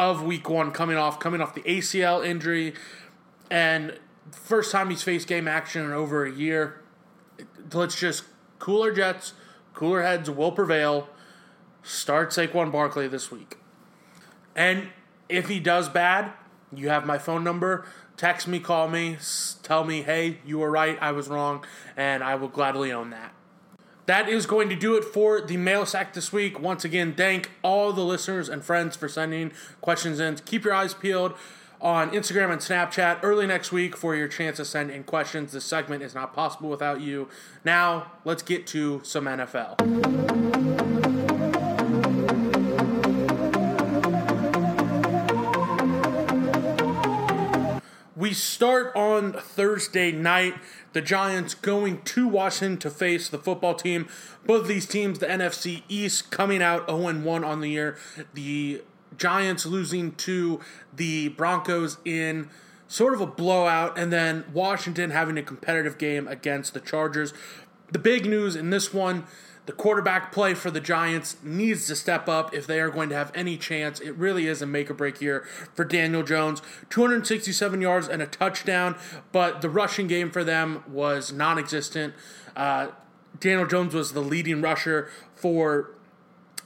[0.00, 2.72] of week one coming off, coming off the ACL injury,
[3.50, 3.98] and
[4.32, 6.80] first time he's faced game action in over a year.
[7.72, 8.24] Let's just
[8.58, 9.34] cooler jets,
[9.74, 11.10] cooler heads will prevail.
[11.82, 13.58] Start Saquon Barkley this week.
[14.56, 14.88] And
[15.28, 16.32] if he does bad,
[16.74, 17.84] you have my phone number.
[18.16, 19.18] Text me, call me,
[19.62, 21.64] tell me, hey, you were right, I was wrong,
[21.96, 23.32] and I will gladly own that.
[24.10, 26.58] That is going to do it for the mail sack this week.
[26.58, 30.34] Once again, thank all the listeners and friends for sending questions in.
[30.34, 31.34] Keep your eyes peeled
[31.80, 35.52] on Instagram and Snapchat early next week for your chance to send in questions.
[35.52, 37.28] This segment is not possible without you.
[37.64, 41.09] Now, let's get to some NFL.
[48.20, 50.56] We start on Thursday night.
[50.92, 54.10] The Giants going to Washington to face the football team.
[54.44, 57.96] Both these teams, the NFC East, coming out 0 1 on the year.
[58.34, 58.82] The
[59.16, 60.60] Giants losing to
[60.94, 62.50] the Broncos in
[62.88, 67.32] sort of a blowout, and then Washington having a competitive game against the Chargers.
[67.90, 69.24] The big news in this one
[69.66, 73.14] the quarterback play for the Giants needs to step up if they are going to
[73.14, 74.00] have any chance.
[74.00, 76.62] It really is a make or break year for Daniel Jones.
[76.88, 78.96] 267 yards and a touchdown,
[79.32, 82.14] but the rushing game for them was non existent.
[82.56, 82.88] Uh,
[83.38, 85.94] Daniel Jones was the leading rusher for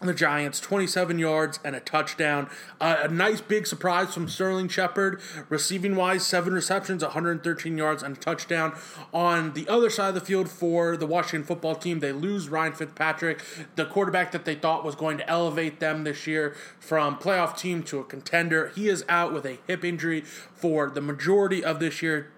[0.06, 2.48] the Giants, 27 yards and a touchdown.
[2.80, 8.16] Uh, a nice big surprise from Sterling Shepard, receiving wise, seven receptions, 113 yards and
[8.16, 8.76] a touchdown.
[9.12, 12.72] On the other side of the field for the Washington football team, they lose Ryan
[12.72, 13.42] Fitzpatrick,
[13.76, 17.82] the quarterback that they thought was going to elevate them this year from playoff team
[17.84, 18.72] to a contender.
[18.74, 22.30] He is out with a hip injury for the majority of this year.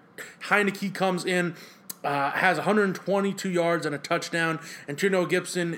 [0.45, 1.55] Heinicke comes in.
[2.03, 5.73] Uh, has 122 yards and a touchdown, and Chino Gibson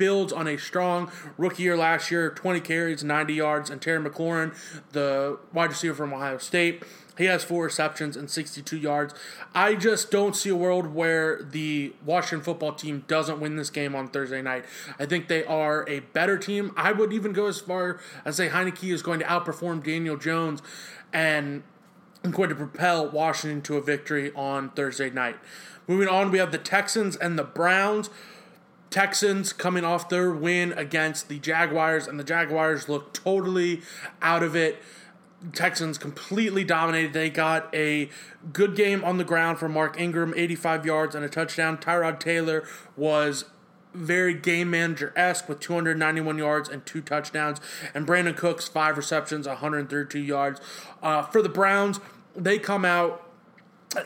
[0.00, 3.68] builds on a strong rookie year last year 20 carries, 90 yards.
[3.68, 4.56] And Terry McLaurin,
[4.92, 6.82] the wide receiver from Ohio State,
[7.18, 9.12] he has four receptions and 62 yards.
[9.54, 13.94] I just don't see a world where the Washington football team doesn't win this game
[13.94, 14.64] on Thursday night.
[14.98, 16.72] I think they are a better team.
[16.78, 20.62] I would even go as far as say Heinicke is going to outperform Daniel Jones
[21.12, 21.62] and
[22.24, 25.36] I'm going to propel Washington to a victory on Thursday night.
[25.90, 28.10] Moving on, we have the Texans and the Browns.
[28.90, 33.82] Texans coming off their win against the Jaguars, and the Jaguars look totally
[34.20, 34.82] out of it.
[35.52, 37.12] Texans completely dominated.
[37.12, 38.10] They got a
[38.52, 41.78] good game on the ground from Mark Ingram, 85 yards and a touchdown.
[41.78, 42.64] Tyrod Taylor
[42.96, 43.46] was
[43.94, 47.60] very game manager esque with 291 yards and two touchdowns.
[47.94, 50.60] And Brandin Cooks, five receptions, 132 yards.
[51.02, 52.00] Uh, for the Browns,
[52.36, 53.29] they come out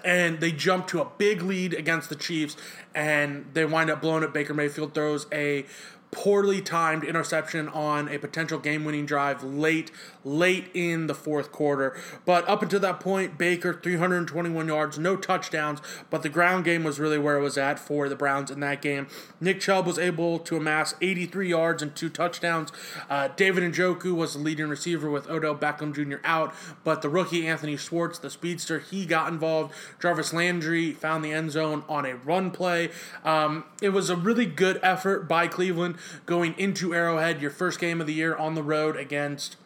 [0.05, 2.57] and they jump to a big lead against the Chiefs,
[2.95, 4.33] and they wind up blowing it.
[4.33, 5.67] Baker Mayfield throws a
[6.15, 9.91] poorly timed interception on a potential game-winning drive late
[10.25, 11.97] late in the fourth quarter.
[12.25, 16.99] But up until that point, Baker 321 yards, no touchdowns, but the ground game was
[16.99, 19.07] really where it was at for the Browns in that game.
[19.41, 22.73] Nick Chubb was able to amass 83 yards and two touchdowns.
[23.11, 26.19] Uh, David Njoku was the leading receiver with Odell Beckham Jr.
[26.25, 29.75] out, but the rookie Anthony Schwartz, the speedster, he got involved.
[30.01, 32.91] Jarvis Landry found the end zone on a run play.
[33.25, 35.97] Um, it was a really good effort by Cleveland
[36.27, 39.57] going into Arrowhead, your first game of the year on the road against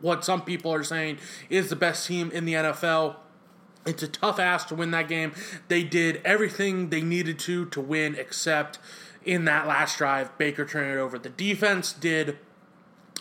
[0.00, 3.16] what some people are saying is the best team in the NFL.
[3.86, 5.32] It's a tough ask to win that game.
[5.68, 8.78] They did everything they needed to to win, except
[9.24, 11.18] in that last drive, Baker turned it over.
[11.18, 12.38] The defense did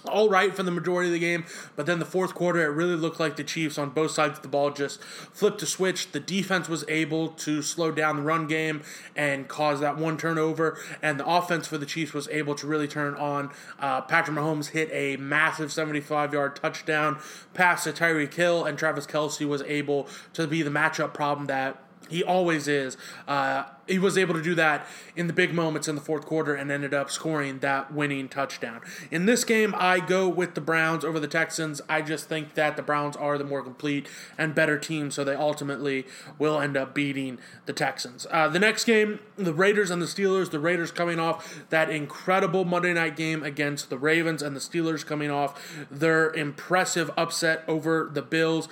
[0.08, 2.96] all right for the majority of the game, but then the fourth quarter, it really
[2.96, 6.12] looked like the Chiefs on both sides of the ball just flipped a switch.
[6.12, 8.82] The defense was able to slow down the run game
[9.16, 12.88] and cause that one turnover, and the offense for the Chiefs was able to really
[12.88, 13.52] turn on.
[13.80, 17.20] Uh, Patrick Mahomes hit a massive 75 yard touchdown
[17.54, 21.80] pass to Tyreek Hill, and Travis Kelce was able to be the matchup problem that
[22.14, 22.96] he always is.
[23.28, 26.56] Uh, he was able to do that in the big moments in the fourth quarter
[26.56, 28.80] and ended up scoring that winning touchdown.
[29.12, 31.82] In this game, I go with the Browns over the Texans.
[31.90, 35.36] I just think that the Browns are the more complete and better team, so they
[35.36, 36.06] ultimately
[36.38, 38.26] will end up beating the Texans.
[38.32, 40.52] Uh, the next game, the Raiders and the Steelers.
[40.52, 45.06] The Raiders coming off that incredible Monday night game against the Ravens, and the Steelers
[45.06, 48.70] coming off their impressive upset over the Bills.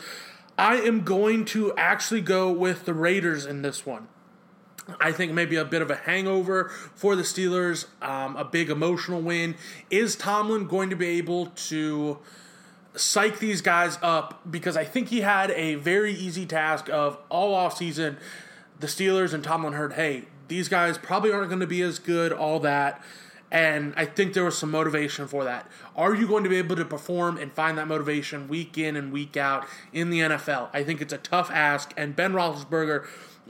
[0.62, 4.08] I am going to actually go with the Raiders in this one.
[5.00, 9.24] I think maybe a bit of a hangover for the Steelers, um, a big emotional
[9.24, 9.56] win.
[9.90, 12.20] Is Tomlin going to be able to
[12.94, 14.52] psych these guys up?
[14.52, 18.18] Because I think he had a very easy task of all offseason.
[18.80, 22.32] The Steelers and Tomlin heard, hey, these guys probably aren't going to be as good,
[22.32, 23.04] all that.
[23.52, 25.70] And I think there was some motivation for that.
[25.96, 29.12] Are you going to be able to perform and find that motivation week in and
[29.12, 30.70] week out in the NFL?
[30.74, 31.94] I think it's a tough ask.
[31.98, 33.06] And Ben Roethlisberger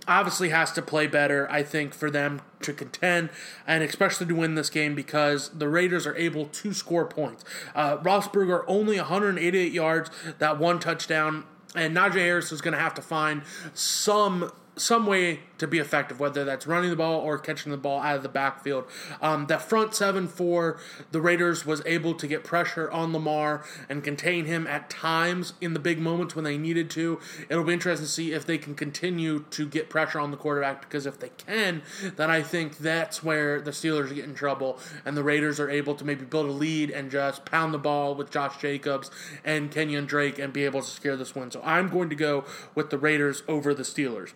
[0.08, 3.30] obviously has to play better, I think, for them to contend,
[3.68, 7.44] and especially to win this game because the Raiders are able to score points.
[7.76, 10.10] Uh, Roethlisberger only 188 yards,
[10.40, 15.42] that one touchdown, and Najee Harris is going to have to find some some way
[15.58, 18.30] to be effective, whether that's running the ball or catching the ball out of the
[18.30, 18.86] backfield.
[19.22, 20.80] Um, that front seven for
[21.12, 25.74] the Raiders was able to get pressure on Lamar and contain him at times in
[25.74, 27.20] the big moments when they needed to.
[27.50, 30.82] It'll be interesting to see if they can continue to get pressure on the quarterback
[30.82, 31.82] because if they can,
[32.16, 35.96] then I think that's where the Steelers get in trouble and the Raiders are able
[35.96, 39.12] to maybe build a lead and just pound the ball with Josh Jacobs
[39.44, 41.52] and Kenyan Drake and be able to secure this win.
[41.52, 44.32] So I'm going to go with the Raiders over the Steelers.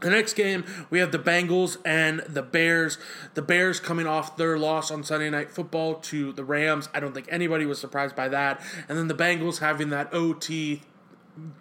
[0.00, 2.98] The next game, we have the Bengals and the Bears.
[3.34, 6.88] The Bears coming off their loss on Sunday Night Football to the Rams.
[6.94, 8.60] I don't think anybody was surprised by that.
[8.88, 10.82] And then the Bengals having that OT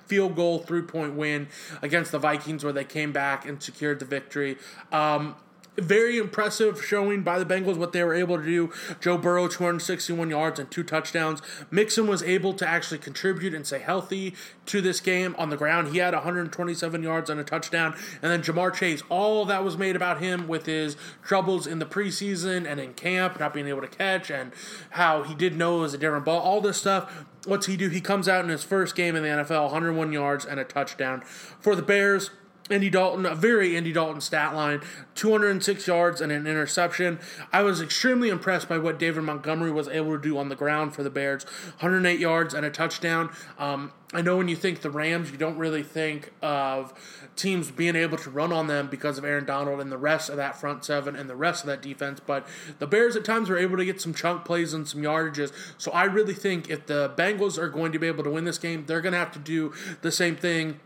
[0.06, 1.48] field goal three point win
[1.82, 4.58] against the Vikings where they came back and secured the victory.
[4.92, 5.36] Um,
[5.80, 8.72] very impressive showing by the Bengals what they were able to do.
[9.00, 11.42] Joe Burrow, 261 yards and two touchdowns.
[11.70, 14.34] Mixon was able to actually contribute and stay healthy
[14.66, 15.90] to this game on the ground.
[15.90, 17.96] He had 127 yards and a touchdown.
[18.22, 21.86] And then Ja'Marr Chase, all that was made about him with his troubles in the
[21.86, 24.52] preseason and in camp, not being able to catch, and
[24.92, 26.40] how he did know it was a different ball.
[26.40, 27.26] All this stuff.
[27.46, 27.88] What's he do?
[27.88, 31.22] He comes out in his first game in the NFL, 101 yards and a touchdown.
[31.22, 32.32] For the Bears,
[32.70, 34.82] Andy Dalton, a very Andy Dalton stat line,
[35.16, 37.20] 206 yards and an interception.
[37.52, 40.94] I was extremely impressed by what David Montgomery was able to do on the ground
[40.94, 41.44] for the Bears,
[41.80, 43.30] 108 yards and a touchdown.
[43.58, 46.94] Um, I know when you think the Rams, you don't really think of
[47.36, 50.38] teams being able to run on them because of Aaron Donald and the rest of
[50.38, 52.22] that front seven and the rest of that defense.
[52.26, 52.48] But
[52.80, 55.52] the Bears at times were able to get some chunk plays and some yardages.
[55.78, 58.58] So I really think if the Bengals are going to be able to win this
[58.58, 60.80] game, they're going to have to do the same thing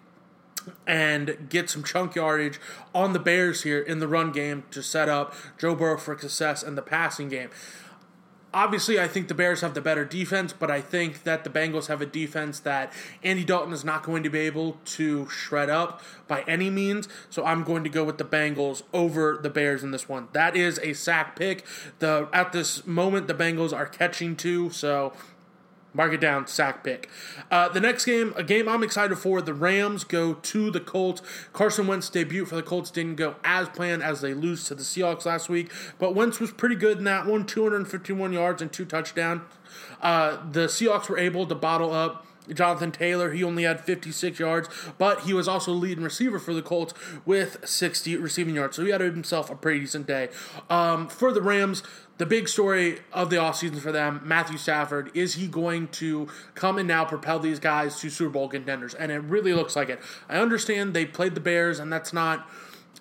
[0.86, 2.60] and get some chunk yardage
[2.94, 6.64] on the Bears here in the run game to set up Joe Burrow for success
[6.64, 7.50] in the passing game.
[8.54, 11.88] Obviously, I think the Bears have the better defense, but I think that the Bengals
[11.88, 12.92] have a defense that
[13.24, 17.08] Andy Dalton is not going to be able to shred up by any means.
[17.30, 20.28] So I'm going to go with the Bengals over the Bears in this one.
[20.34, 21.66] That is a sack pick.
[22.00, 25.14] The at this moment the Bengals are catching two, so
[25.94, 27.10] Mark it down, sack pick.
[27.50, 29.42] Uh, the next game, a game I'm excited for.
[29.42, 31.22] The Rams go to the Colts.
[31.52, 34.84] Carson Wentz debut for the Colts didn't go as planned as they lose to the
[34.84, 38.86] Seahawks last week, but Wentz was pretty good in that one, 251 yards and two
[38.86, 39.42] touchdowns.
[40.02, 44.70] Uh, the Seahawks were able to bottle up Jonathan Taylor, he only had 56 yards,
[44.98, 46.94] but he was also leading receiver for the Colts
[47.26, 48.76] with 60 receiving yards.
[48.76, 50.30] So he had himself a pretty decent day.
[50.70, 51.84] Um, for the Rams,
[52.18, 56.78] the big story of the offseason for them, Matthew Stafford, is he going to come
[56.78, 58.94] and now propel these guys to Super Bowl contenders?
[58.94, 60.00] And it really looks like it.
[60.30, 62.48] I understand they played the Bears, and that's not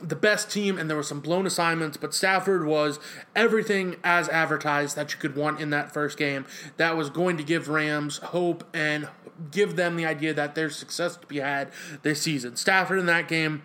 [0.00, 2.98] the best team, and there were some blown assignments, but Stafford was
[3.36, 6.46] everything as advertised that you could want in that first game.
[6.78, 9.08] That was going to give Rams hope and
[9.50, 11.70] give them the idea that there's success to be had
[12.02, 12.56] this season.
[12.56, 13.62] Stafford in that game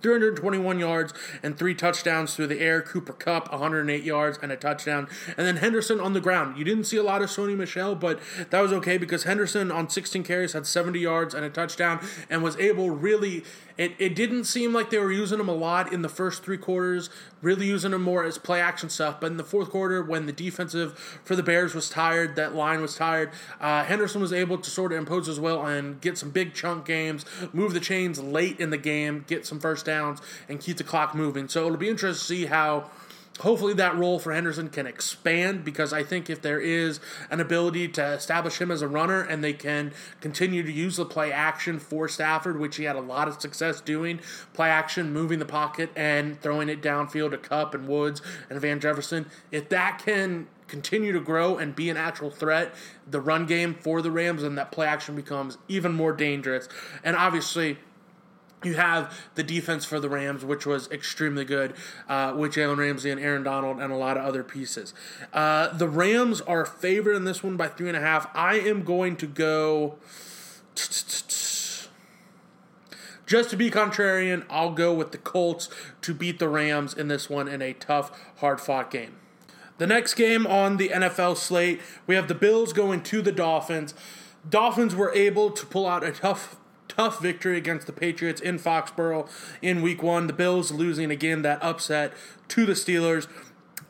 [0.00, 2.82] 321 yards and three touchdowns through the air.
[2.82, 5.08] Cooper Kupp, 108 yards and a touchdown.
[5.36, 6.58] And then Henderson on the ground.
[6.58, 8.20] You didn't see a lot of Sony Michel, but
[8.50, 12.42] that was okay because Henderson on 16 carries had 70 yards and a touchdown and
[12.42, 13.44] was able really.
[13.76, 16.58] It, it didn't seem like they were using him a lot in the first three
[16.58, 19.20] quarters, really using him more as play action stuff.
[19.20, 22.80] But in the fourth quarter, when the defensive for the Bears was tired, that line
[22.80, 26.30] was tired, uh, Henderson was able to sort of impose his will and get some
[26.30, 30.60] big chunk games, move the chains late in the game, get some first downs, and
[30.60, 31.48] keep the clock moving.
[31.48, 32.90] So it'll be interesting to see how
[33.40, 37.88] hopefully that role for Henderson can expand because I think if there is an ability
[37.88, 41.78] to establish him as a runner and they can continue to use the play action
[41.78, 44.20] for Stafford, which he had a lot of success doing,
[44.52, 48.80] play action, moving the pocket and throwing it downfield to Kupp and Woods and Van
[48.80, 52.74] Jefferson, if that can continue to grow and be an actual threat,
[53.06, 56.68] the run game for the Rams and that play action becomes even more dangerous.
[57.02, 57.78] And obviously,
[58.64, 61.74] you have the defense for the Rams, which was extremely good,
[62.08, 64.94] uh, with Jalen Ramsey and Aaron Donald and a lot of other pieces.
[65.32, 68.28] Uh, the Rams are favored in this one by three and a half.
[68.34, 69.96] I am going to go.
[73.26, 75.68] Just to be contrarian, I'll go with the Colts
[76.00, 79.16] to beat the Rams in this one in a tough, hard fought game.
[79.76, 83.94] The next game on the NFL slate, we have the Bills going to the Dolphins.
[84.48, 86.56] Dolphins were able to pull out a tough
[86.98, 89.28] tough victory against the Patriots in Foxborough
[89.62, 90.26] in week one.
[90.26, 92.12] The Bills losing again that upset
[92.48, 93.28] to the Steelers.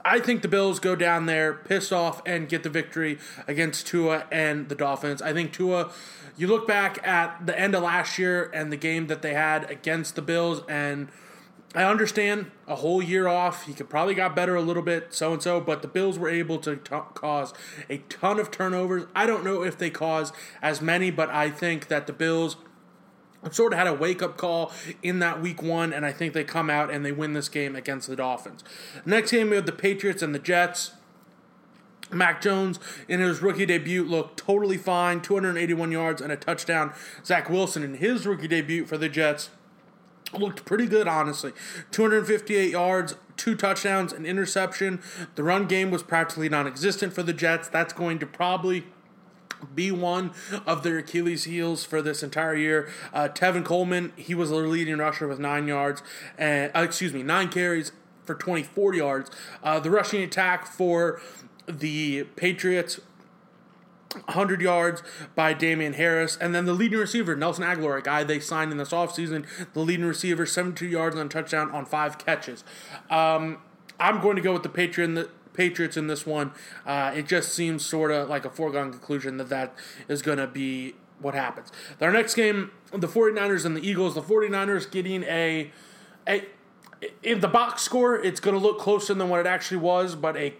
[0.05, 4.27] I think the Bills go down there piss off and get the victory against Tua
[4.31, 5.23] and the Dolphins.
[5.23, 5.90] I think Tua,
[6.37, 9.71] you look back at the end of last year and the game that they had
[9.71, 11.09] against the Bills, and
[11.75, 13.64] I understand a whole year off.
[13.64, 16.29] He could probably got better a little bit, so and so, but the Bills were
[16.29, 17.55] able to t- cause
[17.88, 19.05] a ton of turnovers.
[19.14, 22.57] I don't know if they caused as many, but I think that the Bills
[23.51, 24.72] sort of had a wake up call
[25.03, 27.77] in that week one, and I think they come out and they win this game
[27.77, 28.64] against the Dolphins.
[29.05, 30.92] Next game, we have the Patriots and the Jets.
[32.11, 36.92] Mac Jones in his rookie debut looked totally fine, 281 yards and a touchdown.
[37.24, 39.51] Zach Wilson in his rookie debut for the Jets
[40.33, 41.53] looked pretty good, honestly.
[41.90, 45.01] 258 yards, two touchdowns, an interception.
[45.35, 47.68] The run game was practically non existent for the Jets.
[47.68, 48.87] That's going to probably
[49.75, 50.33] be one
[50.66, 52.88] of their Achilles heels for this entire year.
[53.12, 56.03] Uh, Tevin Coleman, he was their leading rusher with nine yards,
[56.37, 57.92] and uh, excuse me, nine carries
[58.25, 59.31] for 24 yards.
[59.62, 61.21] Uh, the rushing attack for
[61.66, 63.01] the Patriots
[64.12, 65.03] 100 yards
[65.35, 66.37] by Damien Harris.
[66.40, 69.81] And then the leading receiver, Nelson Agholor, a guy they signed in this offseason, the
[69.81, 72.64] leading receiver, 72 yards a touchdown on five catches.
[73.11, 73.59] Um,
[74.01, 76.53] I'm going to go with the Patriot the, Patriots in this one.
[76.87, 79.75] Uh, it just seems sort of like a foregone conclusion that that
[80.09, 81.73] is going to be what happens.
[82.01, 84.14] Our next game, the 49ers and the Eagles.
[84.14, 85.73] The 49ers getting a,
[86.29, 86.47] a
[87.25, 90.37] in the box score, it's going to look closer than what it actually was, but
[90.37, 90.55] a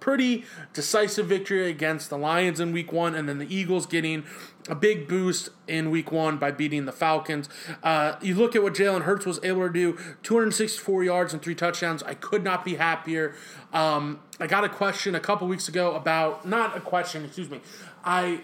[0.00, 4.24] pretty decisive victory against the Lions in week one, and then the Eagles getting
[4.68, 7.48] a big boost in week one by beating the Falcons.
[7.82, 11.54] Uh, you look at what Jalen Hurts was able to do 264 yards and three
[11.54, 12.02] touchdowns.
[12.02, 13.34] I could not be happier.
[13.72, 17.60] Um, I got a question a couple weeks ago about, not a question, excuse me.
[18.04, 18.40] I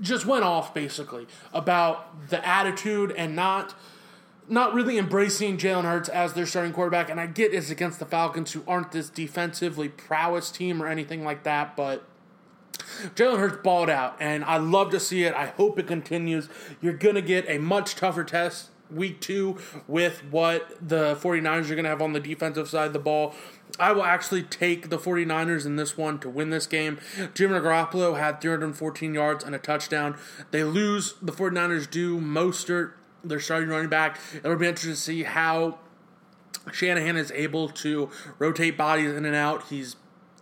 [0.00, 3.74] just went off basically about the attitude and not
[4.48, 7.10] not really embracing Jalen Hurts as their starting quarterback.
[7.10, 11.24] And I get it's against the Falcons, who aren't this defensively prowess team or anything
[11.24, 12.06] like that, but
[13.14, 15.34] Jalen Hurts balled out, and I love to see it.
[15.34, 16.48] I hope it continues.
[16.80, 21.74] You're going to get a much tougher test week two with what the 49ers are
[21.74, 23.34] going to have on the defensive side of the ball.
[23.80, 26.98] I will actually take the 49ers in this one to win this game.
[27.34, 30.16] Jimmy Garoppolo had 314 yards and a touchdown.
[30.50, 31.14] They lose.
[31.20, 32.20] The 49ers do.
[32.20, 32.92] Mostert
[33.28, 34.18] their starting running back.
[34.34, 35.78] It'll be interesting to see how
[36.72, 39.64] Shanahan is able to rotate bodies in and out.
[39.68, 39.96] He's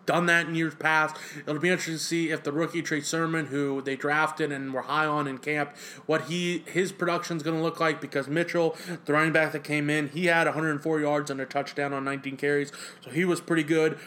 [0.07, 1.16] done that in years past.
[1.47, 4.83] It'll be interesting to see if the rookie Trey Sermon, who they drafted and were
[4.83, 8.01] high on in camp, what he his production is going to look like.
[8.01, 11.92] Because Mitchell, the running back that came in, he had 104 yards and a touchdown
[11.92, 13.99] on 19 carries, so he was pretty good.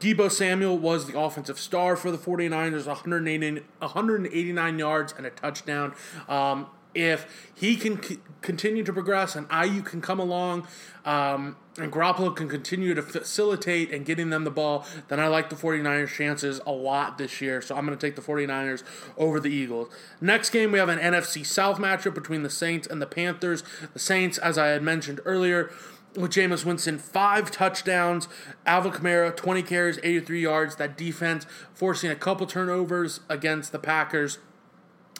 [0.00, 5.94] Deebo Samuel was the offensive star for the 49ers, 180, 189 yards and a touchdown.
[6.28, 10.66] Um, if he can c- continue to progress and Aiyuk can come along
[11.04, 15.48] um, and Garoppolo can continue to facilitate and getting them the ball, then I like
[15.48, 17.62] the 49ers' chances a lot this year.
[17.62, 18.82] So I'm going to take the 49ers
[19.16, 19.88] over the Eagles.
[20.20, 23.64] Next game, we have an NFC South matchup between the Saints and the Panthers.
[23.92, 25.70] The Saints, as I had mentioned earlier,
[26.16, 28.28] with Jameis Winston, five touchdowns.
[28.66, 30.76] Alvin Kamara, 20 carries, 83 yards.
[30.76, 34.38] That defense forcing a couple turnovers against the Packers.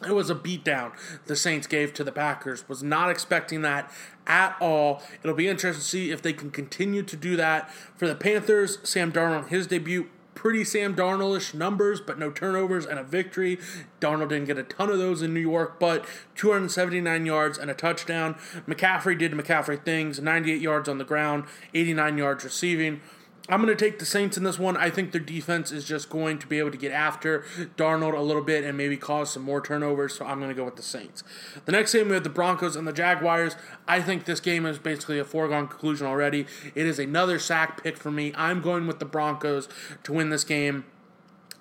[0.06, 0.92] It was a beatdown
[1.26, 2.68] the Saints gave to the Packers.
[2.68, 3.90] Was not expecting that
[4.26, 5.02] at all.
[5.22, 7.70] It'll be interesting to see if they can continue to do that.
[7.96, 12.98] For the Panthers, Sam Darnold, his debut, pretty Sam Darnoldish numbers, but no turnovers and
[12.98, 13.58] a victory.
[14.00, 17.74] Darnold didn't get a ton of those in New York, but 279 yards and a
[17.74, 18.34] touchdown.
[18.66, 21.44] McCaffrey did McCaffrey things 98 yards on the ground,
[21.74, 23.00] 89 yards receiving.
[23.48, 24.76] I'm going to take the Saints in this one.
[24.76, 27.40] I think their defense is just going to be able to get after
[27.76, 30.64] Darnold a little bit and maybe cause some more turnovers, so I'm going to go
[30.64, 31.24] with the Saints.
[31.64, 33.56] The next game we have the Broncos and the Jaguars.
[33.88, 36.46] I think this game is basically a foregone conclusion already.
[36.76, 38.32] It is another sack pick for me.
[38.36, 39.68] I'm going with the Broncos
[40.04, 40.84] to win this game.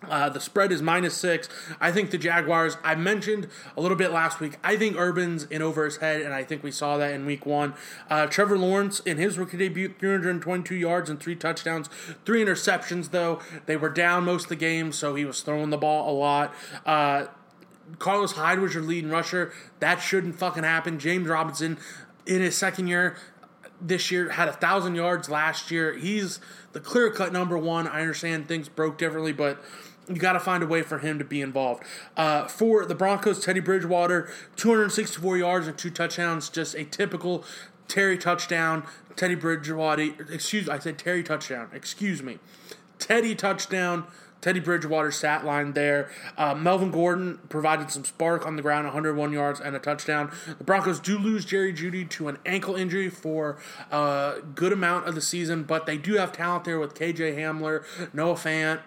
[0.10, 1.48] Uh, the spread is minus six.
[1.80, 3.48] I think the Jaguars, I mentioned
[3.78, 6.64] a little bit last week, I think Urban's in over his head, and I think
[6.64, 7.76] we saw that in week one.
[8.10, 11.88] Uh, Trevor Lawrence, in his rookie debut, 322 yards and three touchdowns,
[12.26, 13.40] three interceptions, though.
[13.68, 16.54] They were down most of the game, so he was throwing the ball a lot.
[16.84, 17.28] Uh,
[18.00, 19.54] Carlos Hyde was your leading rusher.
[19.80, 20.98] That shouldn't fucking happen.
[20.98, 21.78] James Robinson,
[22.26, 23.18] in his second year
[23.80, 25.94] this year, had a thousand yards last year.
[25.94, 26.40] He's
[26.72, 27.88] the clear cut number one.
[27.88, 29.62] I understand things broke differently, but
[30.08, 31.84] you got to find a way for him to be involved.
[32.18, 37.44] Uh, for the Broncos, Teddy Bridgewater, 264 yards and two touchdowns, just a typical
[37.88, 38.84] Terry touchdown.
[39.16, 41.70] Teddy Bridgewater, excuse, I said Terry touchdown.
[41.74, 42.40] Excuse me,
[43.00, 44.06] Teddy touchdown.
[44.42, 46.10] Teddy Bridgewater sat line there.
[46.36, 50.32] Uh, Melvin Gordon provided some spark on the ground, 101 yards and a touchdown.
[50.58, 53.58] The Broncos do lose Jerry Jeudy to an ankle injury for
[53.92, 57.84] a good amount of the season, but they do have talent there with KJ Hamler,
[58.14, 58.80] Noah Fant,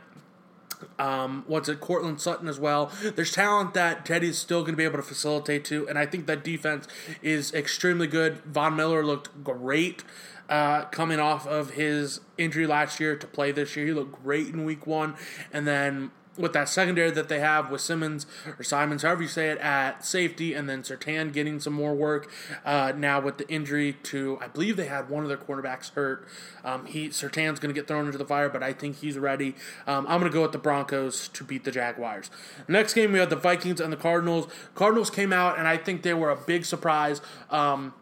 [0.99, 2.93] um, what's it, Courtland Sutton as well.
[3.15, 6.27] There's talent that Teddy's still going to be able to facilitate to, and I think
[6.27, 6.87] that defense
[7.23, 8.39] is extremely good.
[8.45, 10.05] Von Miller looked great
[10.49, 13.87] uh, coming off of his injury last year to play this year.
[13.87, 15.15] He looked great in week one,
[15.53, 18.27] and then with that secondary that they have with Simmons
[18.59, 22.31] or Simons, however you say it, at safety, and then Surtain getting some more work.
[22.65, 26.27] Uh, now with the injury to, I believe they had one of their cornerbacks hurt.
[26.65, 29.55] Um, he Surtain's going to get thrown into the fire, but I think he's ready.
[29.87, 32.31] Um, I'm going to go with the Broncos to beat the Jaguars.
[32.67, 34.51] Next game we have the Vikings and the Cardinals.
[34.75, 37.21] Cardinals came out, and I think they were a big surprise
[37.51, 37.95] um,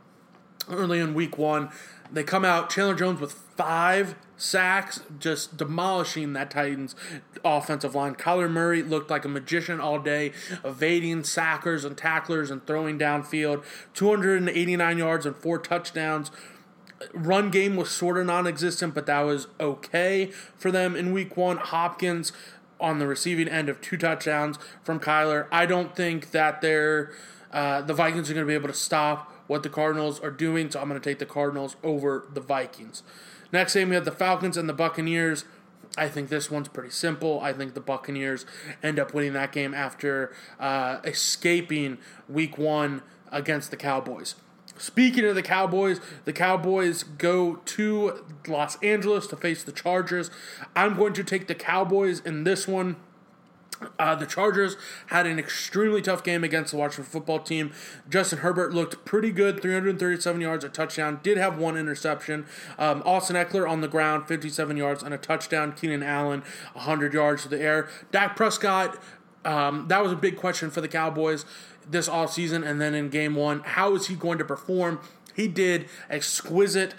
[0.71, 1.71] early in Week One.
[2.13, 6.95] They come out Chandler Jones with five sacks, just demolishing that Titans
[7.45, 8.15] offensive line.
[8.15, 10.33] Kyler Murray looked like a magician all day,
[10.65, 13.65] evading sackers and tacklers and throwing downfield.
[13.95, 16.31] 289 yards and four touchdowns.
[17.15, 21.37] Run game was sort of non existent, but that was okay for them in week
[21.37, 21.57] one.
[21.57, 22.33] Hopkins
[22.79, 25.47] on the receiving end of two touchdowns from Kyler.
[25.51, 27.11] I don't think that they're.
[27.51, 30.71] Uh, the Vikings are going to be able to stop what the Cardinals are doing,
[30.71, 33.03] so I'm going to take the Cardinals over the Vikings.
[33.53, 35.45] Next game, we have the Falcons and the Buccaneers.
[35.97, 37.39] I think this one's pretty simple.
[37.39, 38.47] I think the Buccaneers
[38.83, 41.99] end up winning that game after uh, escaping
[42.31, 44.37] week one against the Cowboys.
[44.79, 50.31] Speaking of the Cowboys, the Cowboys go to Los Angeles to face the Chargers.
[50.75, 52.97] I'm going to take the Cowboys in this one.
[53.99, 54.77] Uh, the Chargers
[55.07, 57.73] had an extremely tough game against the Washington football team.
[58.09, 61.21] Justin Herbert looked pretty good, 337 yards, a touchdown.
[61.23, 62.47] Did have one interception.
[62.79, 65.73] Um, Austin Ekeler on the ground, 57 yards and a touchdown.
[65.73, 66.43] Keenan Allen,
[66.75, 67.89] 100 yards to the air.
[68.11, 68.99] Dak Prescott,
[69.45, 71.45] um, that was a big question for the Cowboys
[71.89, 73.61] this offseason and then in game one.
[73.61, 75.01] How is he going to perform?
[75.35, 76.95] He did exquisite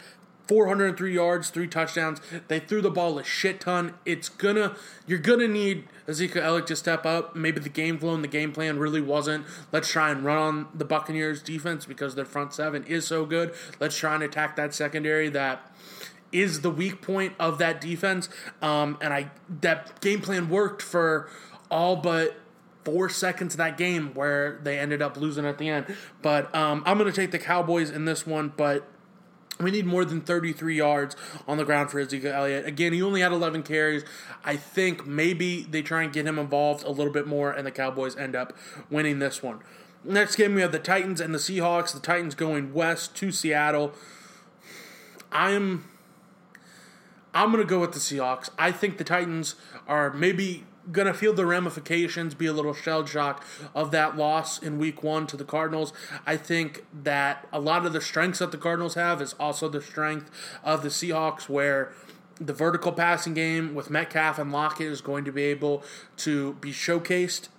[0.47, 2.19] 403 yards, three touchdowns.
[2.47, 3.93] They threw the ball a shit ton.
[4.05, 4.75] It's gonna,
[5.07, 7.35] you're gonna need Ezekiel Elliott to step up.
[7.35, 9.45] Maybe the game flow and the game plan really wasn't.
[9.71, 13.53] Let's try and run on the Buccaneers defense because their front seven is so good.
[13.79, 15.71] Let's try and attack that secondary that
[16.31, 18.27] is the weak point of that defense.
[18.61, 19.31] Um, and I
[19.61, 21.29] that game plan worked for
[21.71, 22.35] all but
[22.83, 25.95] four seconds of that game where they ended up losing at the end.
[26.21, 28.85] But um, I'm to take the Cowboys in this one, but
[29.59, 31.15] we need more than 33 yards
[31.47, 32.65] on the ground for Ezekiel Elliott.
[32.65, 34.03] Again, he only had 11 carries.
[34.43, 37.71] I think maybe they try and get him involved a little bit more, and the
[37.71, 38.53] Cowboys end up
[38.89, 39.59] winning this one.
[40.03, 41.93] Next game, we have the Titans and the Seahawks.
[41.93, 43.93] The Titans going west to Seattle.
[45.31, 45.85] I'm
[47.33, 48.49] I'm going to go with the Seahawks.
[48.59, 49.55] I think the Titans
[49.87, 54.61] are maybe going to feel the ramifications, be a little shell shock of that loss
[54.61, 55.93] in week one to the Cardinals.
[56.25, 59.81] I think that a lot of the strengths that the Cardinals have is also the
[59.81, 60.29] strength
[60.63, 61.93] of the Seahawks, where
[62.39, 65.83] the vertical passing game with Metcalf and Lockett is going to be able
[66.17, 67.49] to be showcased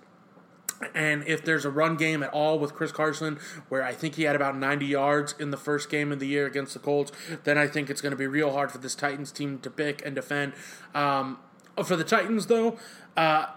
[0.93, 4.23] and if there's a run game at all with Chris Carson, where I think he
[4.23, 7.11] had about 90 yards in the first game of the year against the Colts,
[7.43, 10.05] then I think it's going to be real hard for this Titans team to pick
[10.05, 10.53] and defend.
[10.93, 11.39] Um,
[11.83, 12.77] for the Titans, though,
[13.17, 13.47] uh,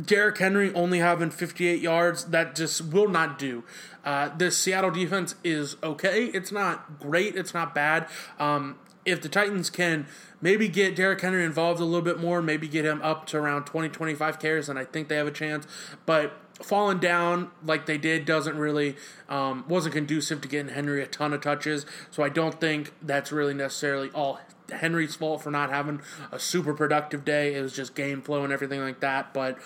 [0.00, 3.64] Derrick Henry only having 58 yards, that just will not do.
[4.04, 6.26] Uh, this Seattle defense is okay.
[6.26, 7.36] It's not great.
[7.36, 8.08] It's not bad.
[8.38, 10.06] Um, if the Titans can
[10.40, 13.64] maybe get Derrick Henry involved a little bit more, maybe get him up to around
[13.64, 15.66] 20, 25 carries, then I think they have a chance.
[16.06, 18.96] But falling down like they did doesn't really
[19.28, 21.86] um, wasn't conducive to getting Henry a ton of touches.
[22.10, 24.40] So I don't think that's really necessarily all
[24.72, 26.00] Henry's fault for not having
[26.32, 27.54] a super productive day.
[27.54, 29.34] It was just game flow and everything like that.
[29.34, 29.58] But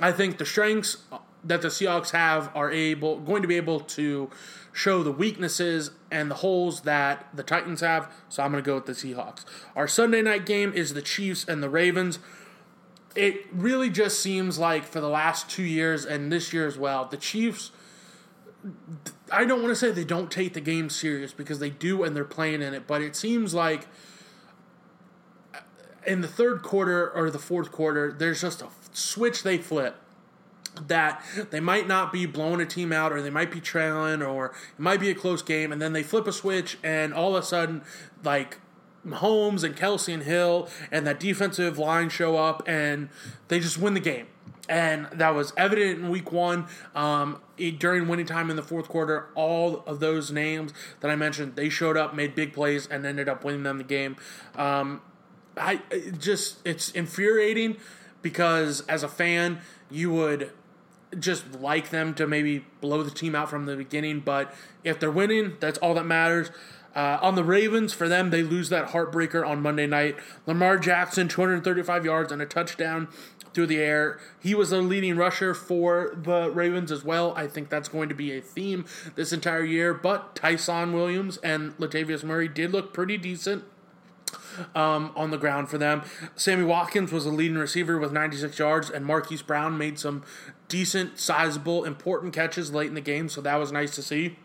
[0.00, 0.98] I think the strengths
[1.42, 4.30] that the Seahawks have are able going to be able to
[4.72, 8.10] show the weaknesses and the holes that the Titans have.
[8.28, 9.44] So I'm going to go with the Seahawks.
[9.76, 12.18] Our Sunday night game is the Chiefs and the Ravens
[13.14, 17.04] it really just seems like for the last two years and this year as well,
[17.04, 17.70] the Chiefs.
[19.30, 22.16] I don't want to say they don't take the game serious because they do and
[22.16, 23.86] they're playing in it, but it seems like
[26.06, 29.96] in the third quarter or the fourth quarter, there's just a switch they flip
[30.88, 34.46] that they might not be blowing a team out or they might be trailing or
[34.46, 37.42] it might be a close game and then they flip a switch and all of
[37.42, 37.82] a sudden
[38.24, 38.58] like
[39.12, 43.08] Holmes and Kelce and Hill and that defensive line show up and
[43.48, 44.26] they just win the game.
[44.66, 46.66] And that was evident in week one.
[46.94, 47.42] Um,
[47.78, 51.68] during winning time in the fourth quarter, all of those names that I mentioned, they
[51.68, 54.16] showed up, made big plays, and ended up winning them the game.
[54.56, 55.02] Um,
[55.56, 57.76] I it just it's infuriating
[58.22, 60.50] because as a fan, you would
[61.18, 65.10] just like them to maybe blow the team out from the beginning, but if they're
[65.10, 66.50] winning, that's all that matters.
[66.94, 70.16] Uh, on the Ravens, for them, they lose that heartbreaker on Monday night.
[70.46, 73.08] Lamar Jackson, 235 yards and a touchdown
[73.52, 74.20] through the air.
[74.40, 77.34] He was the leading rusher for the Ravens as well.
[77.36, 78.84] I think that's going to be a theme
[79.16, 79.92] this entire year.
[79.92, 83.64] But Ty'Son Williams and Latavius Murray did look pretty decent.
[84.74, 86.02] Um, on the ground for them.
[86.36, 90.22] Sammy Watkins was the leading receiver with 96 yards, and Marquise Brown made some
[90.68, 94.36] decent, sizable, important catches late in the game, so that was nice to see.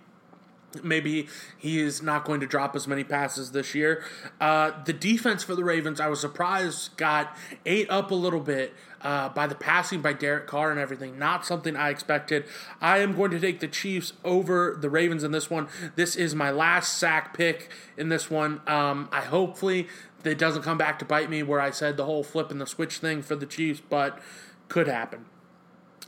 [0.84, 4.04] Maybe he is not going to drop as many passes this year.
[4.40, 8.74] Uh, the defense for the Ravens, I was surprised, got ate up a little bit
[9.02, 11.18] uh, by the passing by Derek Carr and everything.
[11.18, 12.46] Not something I expected.
[12.82, 15.68] I am going to take the Chiefs over the Ravens in this one.
[15.96, 18.62] This is my last sack pick in this one.
[18.68, 19.88] Um, I hopefully
[20.24, 22.68] it doesn't come back to bite me where I said the whole flip and the
[22.68, 24.20] switch thing for the Chiefs, but
[24.68, 25.26] could happen.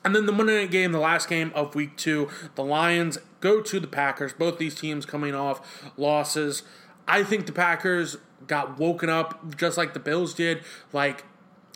[0.03, 3.61] And then the Monday night game, the last game of week two, the Lions go
[3.61, 4.33] to the Packers.
[4.33, 6.63] Both these teams coming off losses.
[7.07, 8.17] I think the Packers
[8.47, 10.63] got woken up just like the Bills did.
[10.91, 11.25] Like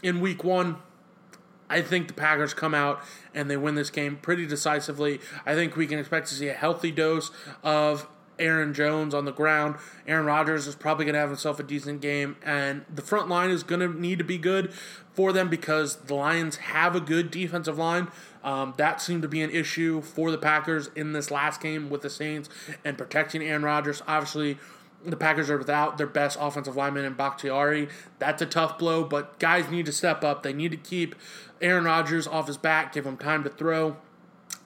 [0.01, 0.77] in week one,
[1.69, 3.01] I think the Packers come out
[3.33, 5.19] and they win this game pretty decisively.
[5.45, 7.31] I think we can expect to see a healthy dose
[7.63, 8.07] of
[8.39, 9.75] Aaron Jones on the ground.
[10.07, 13.49] Aaron Rodgers is probably going to have himself a decent game, and the front line
[13.49, 14.73] is going to need to be good
[15.13, 18.09] for them because the Lions have a good defensive line.
[18.43, 22.01] Um, that seemed to be an issue for the Packers in this last game with
[22.01, 22.49] the Saints
[22.83, 24.03] and protecting Aaron Rodgers.
[24.07, 24.57] Obviously,
[25.03, 27.89] the Packers are without their best offensive lineman in Bakhtiari.
[28.19, 30.43] That's a tough blow, but guys need to step up.
[30.43, 31.15] They need to keep
[31.61, 33.97] Aaron Rodgers off his back, give him time to throw.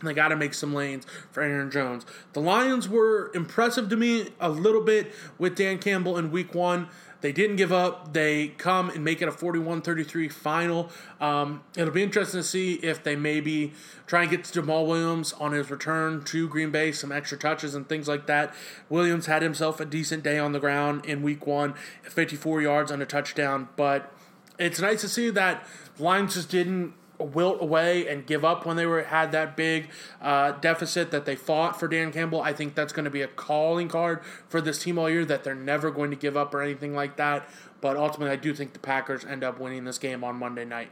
[0.02, 2.06] They got to make some lanes for Aaron Jones.
[2.34, 6.88] The Lions were impressive to me a little bit with Dan Campbell in week one.
[7.22, 8.14] They didn't give up.
[8.14, 10.90] They come and make it a 41 33 final.
[11.20, 13.74] Um, it'll be interesting to see if they maybe
[14.08, 17.76] try and get to Jamaal Williams on his return to Green Bay, some extra touches
[17.76, 18.54] and things like that.
[18.88, 21.74] Williams had himself a decent day on the ground in week one,
[22.04, 23.68] 54 yards on a touchdown.
[23.76, 24.14] But
[24.58, 28.86] it's nice to see that Lions just didn't wilt away and give up when they
[28.86, 29.90] were had that big
[30.22, 32.42] uh, deficit that they fought for Dan Campbell.
[32.42, 35.44] I think that's going to be a calling card for this team all year that
[35.44, 37.48] they're never going to give up or anything like that.
[37.82, 40.92] But ultimately, I do think the Packers end up winning this game on Monday night.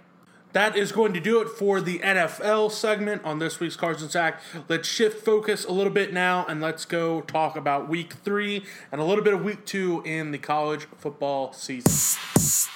[0.54, 4.10] That is going to do it for the NFL segment on this week's Cards and
[4.10, 4.42] Sack.
[4.70, 9.02] Let's shift focus a little bit now and let's go talk about week three and
[9.02, 12.72] a little bit of week two in the college football season.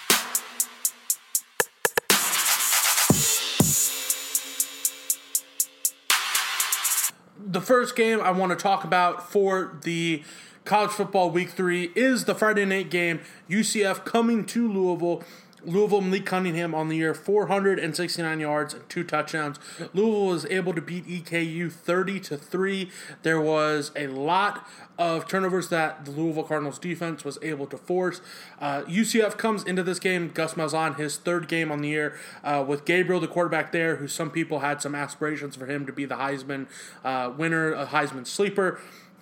[7.52, 10.24] The first game I want to talk about for the
[10.64, 13.20] college football week three is the Friday night game.
[13.50, 15.24] UCF coming to Louisville.
[15.64, 19.60] Louisville, Malik Cunningham on the year, 469 yards and two touchdowns.
[19.94, 22.90] Louisville was able to beat EKU 30 to 3.
[23.24, 28.22] There was a lot of turnovers that the Louisville Cardinals defense was able to force.
[28.60, 32.64] Uh, UCF comes into this game, Gus Malzahn, his third game on the year, uh,
[32.68, 36.06] with Gabriel, the quarterback there, who some people had some aspirations for him to be
[36.06, 36.68] the Heisman
[37.04, 38.80] uh, winner, a Heisman sleeper.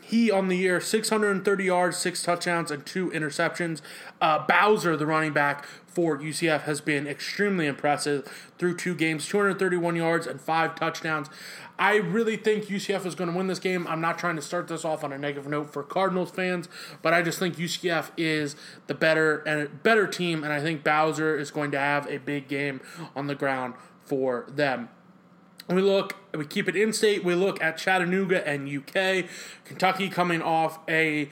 [0.10, 3.82] He on the year, 630 yards, six touchdowns, and two interceptions.
[4.20, 5.66] Uh, Bowser, the running back
[6.02, 11.30] UCF, has been extremely impressive through two games, 231 yards and five touchdowns.
[11.78, 13.88] I really think UCF is going to win this game.
[13.88, 16.68] I'm not trying to start this off on a negative note for Cardinals fans,
[17.02, 18.56] but I just think UCF is
[18.88, 22.50] the better and better team, and I think Bowser is going to have a big
[22.50, 22.82] game
[23.16, 24.90] on the ground for them.
[25.70, 27.24] We look, we keep it in state.
[27.24, 29.26] We look at Chattanooga and UK.
[29.66, 31.30] Kentucky coming off a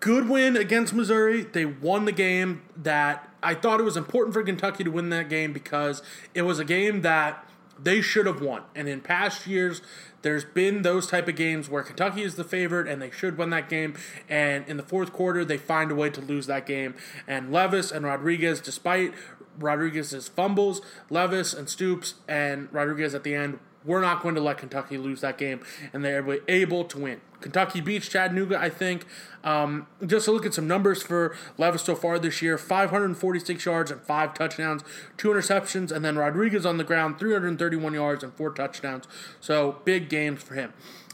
[0.00, 1.42] good win against Missouri.
[1.42, 5.28] They won the game that I thought it was important for Kentucky to win that
[5.28, 6.02] game because
[6.34, 7.46] it was a game that
[7.80, 8.62] they should have won.
[8.74, 9.80] And in past years,
[10.22, 13.50] there's been those type of games where Kentucky is the favorite and they should win
[13.50, 13.94] that game.
[14.28, 16.94] And in the fourth quarter, they find a way to lose that game.
[17.26, 19.14] And Levis and Rodriguez, despite
[19.58, 24.58] Rodriguez's fumbles, Levis and Stoops and Rodriguez at the end we're not going to let
[24.58, 25.60] Kentucky lose that game,
[25.92, 27.20] and they're able to win.
[27.40, 29.06] Kentucky beats Chattanooga, I think.
[29.44, 33.90] Um, just to look at some numbers for Levis so far this year 546 yards
[33.90, 34.82] and five touchdowns,
[35.16, 39.06] two interceptions, and then Rodriguez on the ground, 331 yards and four touchdowns.
[39.40, 40.72] So big games for him.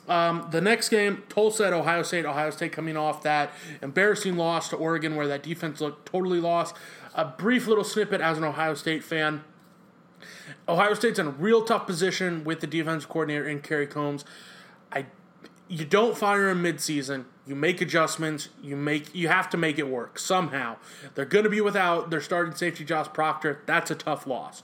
[0.08, 2.26] Um, the next game, Tulsa at Ohio State.
[2.26, 3.52] Ohio State coming off that
[3.82, 6.76] embarrassing loss to Oregon where that defense looked totally lost.
[7.14, 9.44] A brief little snippet as an Ohio State fan.
[10.68, 14.24] Ohio State's in a real tough position with the defense coordinator in Kerry Coombs.
[15.68, 17.24] You don't fire him midseason.
[17.46, 18.48] You make adjustments.
[18.62, 20.76] You make you have to make it work somehow.
[21.14, 23.62] They're going to be without their starting safety Josh Proctor.
[23.66, 24.62] That's a tough loss.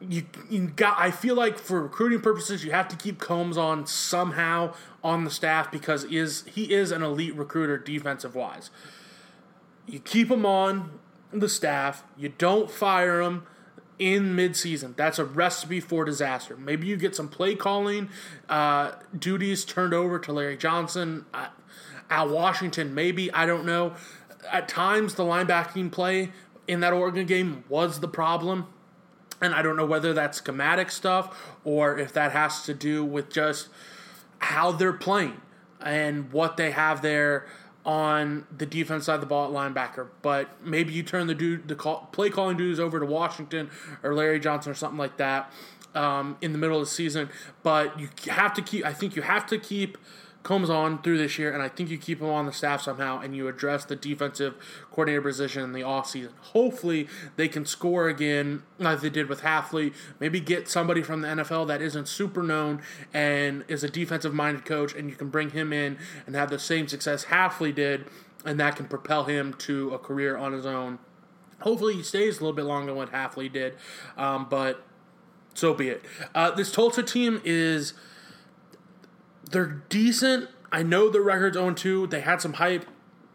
[0.00, 0.98] You, you got.
[0.98, 4.74] I feel like for recruiting purposes, you have to keep Coombs on somehow
[5.04, 8.70] on the staff because is he is an elite recruiter defensive wise.
[9.86, 11.00] You keep him on
[11.32, 12.04] the staff.
[12.16, 13.46] You don't fire him
[14.00, 14.96] in midseason.
[14.96, 16.56] That's a recipe for disaster.
[16.56, 18.08] Maybe you get some play calling
[18.48, 21.52] uh, duties turned over to Larry Johnson at,
[22.08, 22.94] at Washington.
[22.94, 23.94] Maybe I don't know.
[24.50, 26.32] At times, the linebacking play
[26.66, 28.66] in that Oregon game was the problem.
[29.42, 33.30] And I don't know whether that's schematic stuff or if that has to do with
[33.30, 33.68] just
[34.38, 35.40] how they're playing
[35.80, 37.46] and what they have there
[37.84, 40.08] on the defense side of the ball at linebacker.
[40.22, 43.70] But maybe you turn the dude the call, play calling dudes over to Washington
[44.02, 45.52] or Larry Johnson or something like that
[45.94, 47.30] um, in the middle of the season.
[47.62, 48.84] But you have to keep.
[48.84, 49.98] I think you have to keep
[50.42, 53.20] Coombs on through this year, and I think you keep him on the staff somehow,
[53.20, 54.54] and you address the defensive
[54.90, 56.30] coordinator position in the offseason.
[56.40, 59.92] Hopefully, they can score again like they did with Hafley.
[60.18, 62.80] Maybe get somebody from the NFL that isn't super known
[63.12, 66.58] and is a defensive minded coach, and you can bring him in and have the
[66.58, 68.06] same success Hafley did,
[68.42, 70.98] and that can propel him to a career on his own.
[71.60, 73.76] Hopefully, he stays a little bit longer than what Hafley did,
[74.16, 74.82] um, but
[75.52, 76.02] so be it.
[76.34, 77.92] Uh, this Tulsa team is
[79.50, 80.48] they're decent.
[80.72, 82.06] I know the record's 0 2.
[82.08, 82.86] They had some hype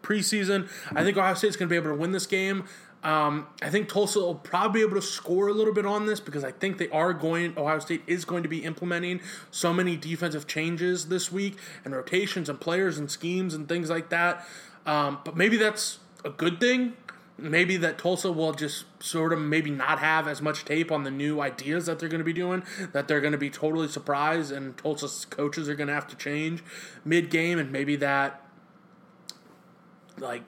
[0.02, 0.68] preseason.
[0.94, 2.64] I think Ohio State's going to be able to win this game.
[3.02, 6.18] Um, I think Tulsa will probably be able to score a little bit on this
[6.18, 7.56] because I think they are going.
[7.56, 12.48] Ohio State is going to be implementing so many defensive changes this week and rotations
[12.48, 14.44] and players and schemes and things like that.
[14.86, 16.94] Um, but maybe that's a good thing
[17.38, 21.10] maybe that Tulsa will just sort of maybe not have as much tape on the
[21.10, 22.62] new ideas that they're going to be doing,
[22.92, 26.16] that they're going to be totally surprised, and Tulsa's coaches are going to have to
[26.16, 26.62] change
[27.04, 28.42] mid game, and maybe that
[30.18, 30.42] like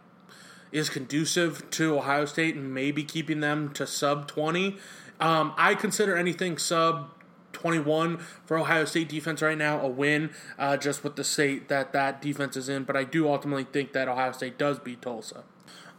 [0.73, 4.77] is conducive to Ohio State and maybe keeping them to sub 20.
[5.21, 7.11] Um, I consider anything sub
[7.53, 11.93] 21 for Ohio State defense right now a win, uh, just with the state that
[11.93, 12.85] that defense is in.
[12.85, 15.45] But I do ultimately think that Ohio State does beat Tulsa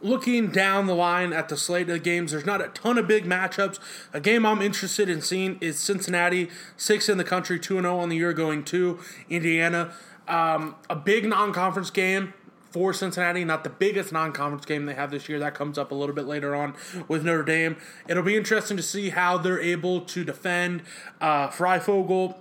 [0.02, 3.06] looking down the line at the slate of the games, there's not a ton of
[3.06, 3.78] big matchups.
[4.12, 8.08] A game I'm interested in seeing is Cincinnati, six in the country, 2 0 on
[8.08, 8.98] the year, going to
[9.28, 9.92] Indiana.
[10.28, 12.34] Um, a big non conference game
[12.70, 15.38] for Cincinnati, not the biggest non conference game they have this year.
[15.38, 16.74] That comes up a little bit later on
[17.08, 17.76] with Notre Dame.
[18.08, 20.82] It'll be interesting to see how they're able to defend
[21.20, 22.36] uh, Fryfogle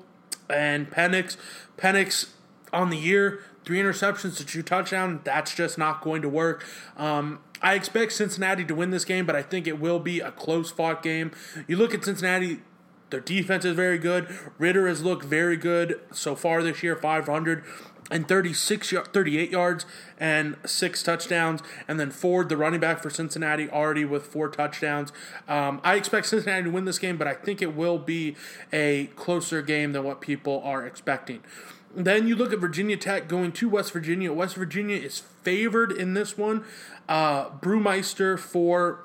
[0.49, 1.37] and Penix.
[1.77, 2.29] Penix
[2.71, 5.21] on the year, three interceptions to two touchdowns.
[5.23, 6.65] That's just not going to work.
[6.97, 10.31] Um, I expect Cincinnati to win this game, but I think it will be a
[10.31, 11.31] close fought game.
[11.67, 12.59] You look at Cincinnati,
[13.09, 14.27] their defense is very good.
[14.57, 17.63] Ridder has looked very good so far this year 500,
[18.11, 19.85] and 36 y- 38 yards
[20.19, 21.61] and six touchdowns.
[21.87, 25.11] And then Ford the running back for Cincinnati already with four touchdowns.
[25.47, 28.35] Um, I expect Cincinnati to win this game but I think it will be
[28.73, 31.43] a closer game than what people are expecting.
[31.95, 34.31] Then you look at Virginia Tech going to West Virginia.
[34.31, 36.63] West Virginia is favored in this one
[37.09, 39.03] uh, Burmeister for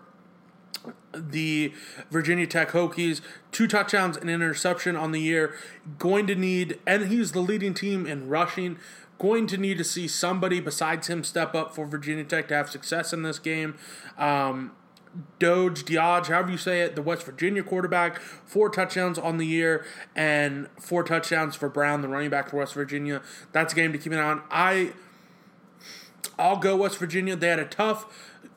[1.12, 1.72] the
[2.10, 5.54] Virginia Tech Hokies, two touchdowns and interception on the year.
[5.98, 8.78] Going to need, and he's the leading team in rushing.
[9.18, 12.68] Going to need to see somebody besides him step up for Virginia Tech to have
[12.68, 13.76] success in this game.
[14.18, 14.72] Um,
[15.38, 19.86] Doge, Diage, however you say it, the West Virginia quarterback, four touchdowns on the year
[20.14, 23.22] and four touchdowns for Brown, the running back for West Virginia.
[23.52, 24.42] That's a game to keep an eye on.
[24.50, 24.92] I
[26.38, 27.36] I'll go West Virginia.
[27.36, 28.06] They had a tough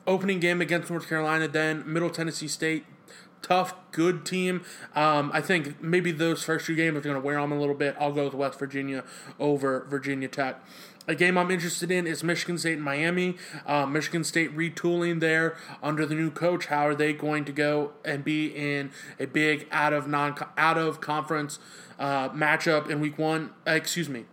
[0.06, 2.86] opening game against North Carolina, then Middle Tennessee State.
[3.40, 4.64] Tough, good team.
[4.96, 7.60] Um, I think maybe those first two games are going to wear on them a
[7.60, 7.94] little bit.
[8.00, 9.04] I'll go with West Virginia
[9.38, 10.60] over Virginia Tech.
[11.08, 13.36] A game I'm interested in is Michigan State and Miami.
[13.64, 16.66] Uh, Michigan State retooling there under the new coach.
[16.66, 20.76] How are they going to go and be in a big out of non out
[20.76, 21.60] of conference
[21.98, 23.50] uh, matchup in week one?
[23.66, 24.26] Uh, excuse me,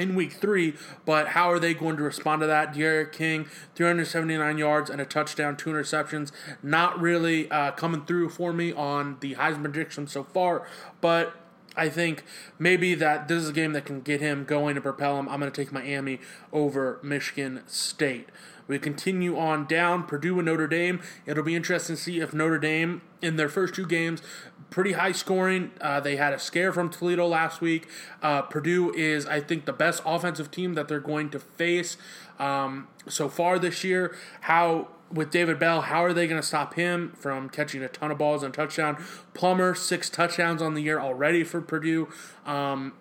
[0.00, 0.74] in week three,
[1.04, 2.72] but how are they going to respond to that?
[2.72, 6.32] D'Eriq King, 379 yards and a touchdown, two interceptions.
[6.62, 10.66] Not really uh, coming through for me on the Heisman prediction so far,
[11.02, 11.36] but
[11.76, 12.24] I think
[12.58, 15.28] maybe that this is a game that can get him going and propel him.
[15.28, 16.18] I'm going to take Miami
[16.52, 18.28] over Michigan State.
[18.66, 21.00] We continue on down Purdue and Notre Dame.
[21.26, 24.22] It'll be interesting to see if Notre Dame in their first two games
[24.70, 25.72] pretty high scoring.
[25.80, 27.88] Uh, they had a scare from Toledo last week.
[28.22, 31.96] Uh, Purdue is, I think, the best offensive team that they're going to face
[32.38, 34.16] um, so far this year.
[34.42, 38.10] How with David Bell, how are they going to stop him from catching a ton
[38.10, 39.02] of balls and touchdown?
[39.34, 42.08] Plummer, six touchdowns on the year already for Purdue.
[42.46, 42.92] Um,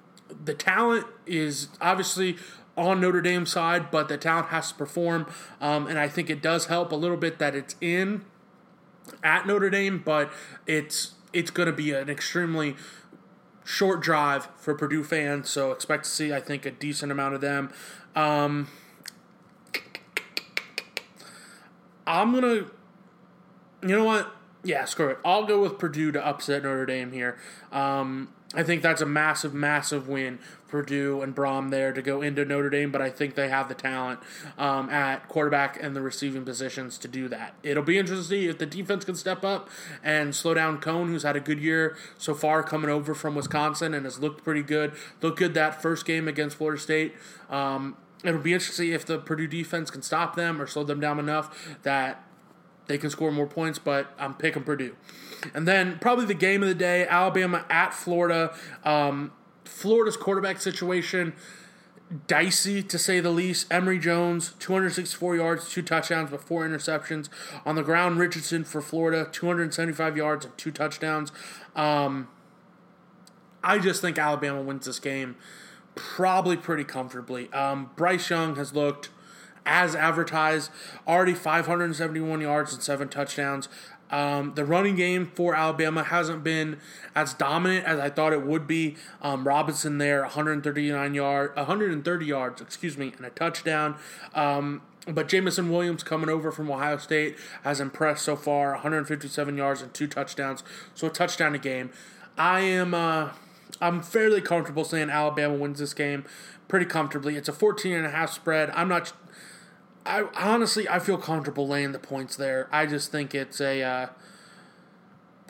[0.43, 2.37] the talent is obviously
[2.75, 5.27] on Notre Dame's side, but the talent has to perform.
[5.59, 8.25] Um, and I think it does help a little bit that it's in
[9.23, 10.31] at Notre Dame, but
[10.65, 12.75] it's it's going to be an extremely
[13.63, 15.49] short drive for Purdue fans.
[15.49, 17.71] So expect to see, I think, a decent amount of them.
[18.15, 18.67] Um,
[22.07, 22.65] I'm gonna,
[23.83, 24.33] you know what?
[24.63, 25.19] Yeah, screw it.
[25.23, 27.37] I'll go with Purdue to upset Notre Dame here.
[27.71, 32.21] Um, I think that's a massive, massive win for Purdue and Brohm there to go
[32.21, 34.19] into Notre Dame, but I think they have the talent
[34.57, 37.53] um, at quarterback and the receiving positions to do that.
[37.61, 39.69] It'll be interesting to see if the defense can step up
[40.03, 43.93] and slow down Coan, who's had a good year so far coming over from Wisconsin
[43.93, 44.93] and has looked pretty good.
[45.21, 47.13] Looked good that first game against Florida State.
[47.51, 50.83] Um, it'll be interesting to see if the Purdue defense can stop them or slow
[50.83, 52.23] them down enough that
[52.87, 54.95] they can score more points, but I'm picking Purdue.
[55.53, 58.55] And then probably the game of the day, Alabama at Florida.
[58.83, 59.31] Um,
[59.65, 61.33] Florida's quarterback situation
[62.27, 63.67] dicey to say the least.
[63.71, 67.29] Emory Jones, 264 yards, two touchdowns, but four interceptions.
[67.65, 71.31] On the ground, Richardson for Florida, 275 yards and two touchdowns.
[71.75, 72.27] Um,
[73.63, 75.35] I just think Alabama wins this game
[75.95, 77.51] probably pretty comfortably.
[77.51, 79.09] Um, Bryce Young has looked
[79.65, 80.71] as advertised,
[81.07, 83.67] already 571 yards and seven touchdowns.
[84.11, 86.79] Um, the running game for Alabama hasn't been
[87.15, 88.95] as dominant as I thought it would be.
[89.21, 93.95] Um, Robinson there, 139 yard, 130 yards, excuse me, and a touchdown.
[94.33, 99.81] Um, but Jameson Williams coming over from Ohio State has impressed so far, 157 yards
[99.81, 101.89] and two touchdowns, so a touchdown a game.
[102.37, 103.31] I am, uh,
[103.81, 106.25] I'm fairly comfortable saying Alabama wins this game
[106.67, 107.35] pretty comfortably.
[107.35, 108.69] It's a 14 and a half spread.
[108.71, 109.11] I'm not
[110.09, 112.67] I honestly I feel comfortable laying the points there.
[112.71, 114.07] I just think it's a uh,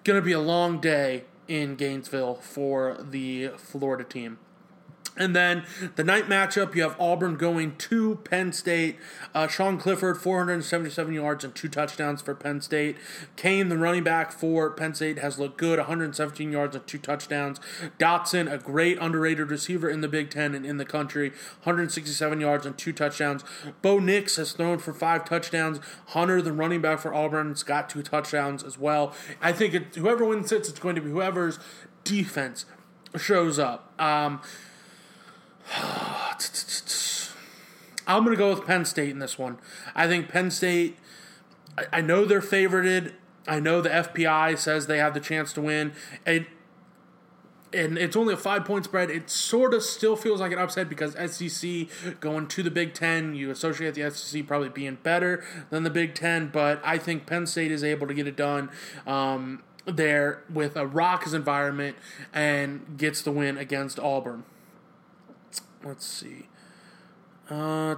[0.03, 4.37] going to be a long day in Gainesville for the Florida team.
[5.17, 8.97] And then the night matchup, you have Auburn going to Penn State.
[9.33, 12.95] Uh, Sean Clifford, 477 yards and two touchdowns for Penn State.
[13.35, 17.59] Cain, the running back for Penn State, has looked good, 117 yards and two touchdowns.
[17.97, 21.29] Dotson, a great underrated receiver in the Big Ten and in the country,
[21.63, 23.43] 167 yards and two touchdowns.
[23.81, 25.79] Bo Nix has thrown for five touchdowns.
[26.07, 29.13] Hunter, the running back for Auburn, has got two touchdowns as well.
[29.41, 31.59] I think it, whoever wins it, it's going to be whoever's
[32.03, 32.65] defense
[33.17, 33.93] shows up.
[33.99, 34.41] Um,
[38.07, 39.59] I'm going to go with Penn State in this one.
[39.93, 40.97] I think Penn State,
[41.93, 43.13] I, know they're favorited.
[43.47, 45.93] I know the FPI says they have the chance to win.
[46.25, 46.47] It,
[47.71, 49.11] and it's only a five point spread.
[49.11, 51.69] It sort of still feels like an upset because SEC
[52.19, 56.15] going to the Big Ten, you associate the SEC probably being better than the Big
[56.15, 58.71] Ten, but I think Penn State is able to get it done.
[59.05, 61.95] Um, there with a raucous environment
[62.33, 64.43] and gets the win against Auburn
[65.83, 66.47] let's see.
[67.49, 67.95] Uh,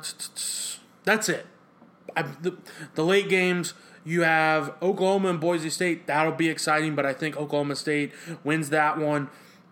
[1.04, 1.46] that's it.
[2.42, 2.58] The,
[2.96, 3.74] the late games,
[4.04, 6.08] you have Oklahoma and Boise State.
[6.08, 8.12] That'll be exciting, but I think Oklahoma State
[8.44, 9.30] wins that one.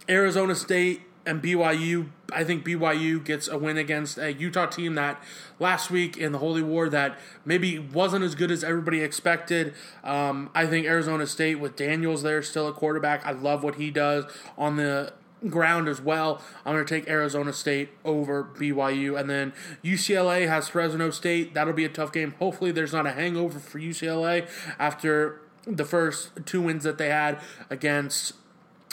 [0.08, 2.10] Arizona State and BYU.
[2.32, 5.22] I think BYU gets a win against a Utah team that
[5.60, 9.74] last week in the Holy War that maybe wasn't as good as everybody expected.
[10.04, 13.26] Um, I think Arizona State with Daniels there still a quarterback.
[13.26, 14.26] I love what he does
[14.58, 15.14] on the
[15.48, 16.42] ground as well.
[16.66, 19.20] I'm going to take Arizona State over BYU.
[19.20, 21.54] And then UCLA has Fresno State.
[21.54, 22.36] That'll be a tough game.
[22.40, 27.40] Hopefully, there's not a hangover for UCLA after the first two wins that they had
[27.70, 28.34] against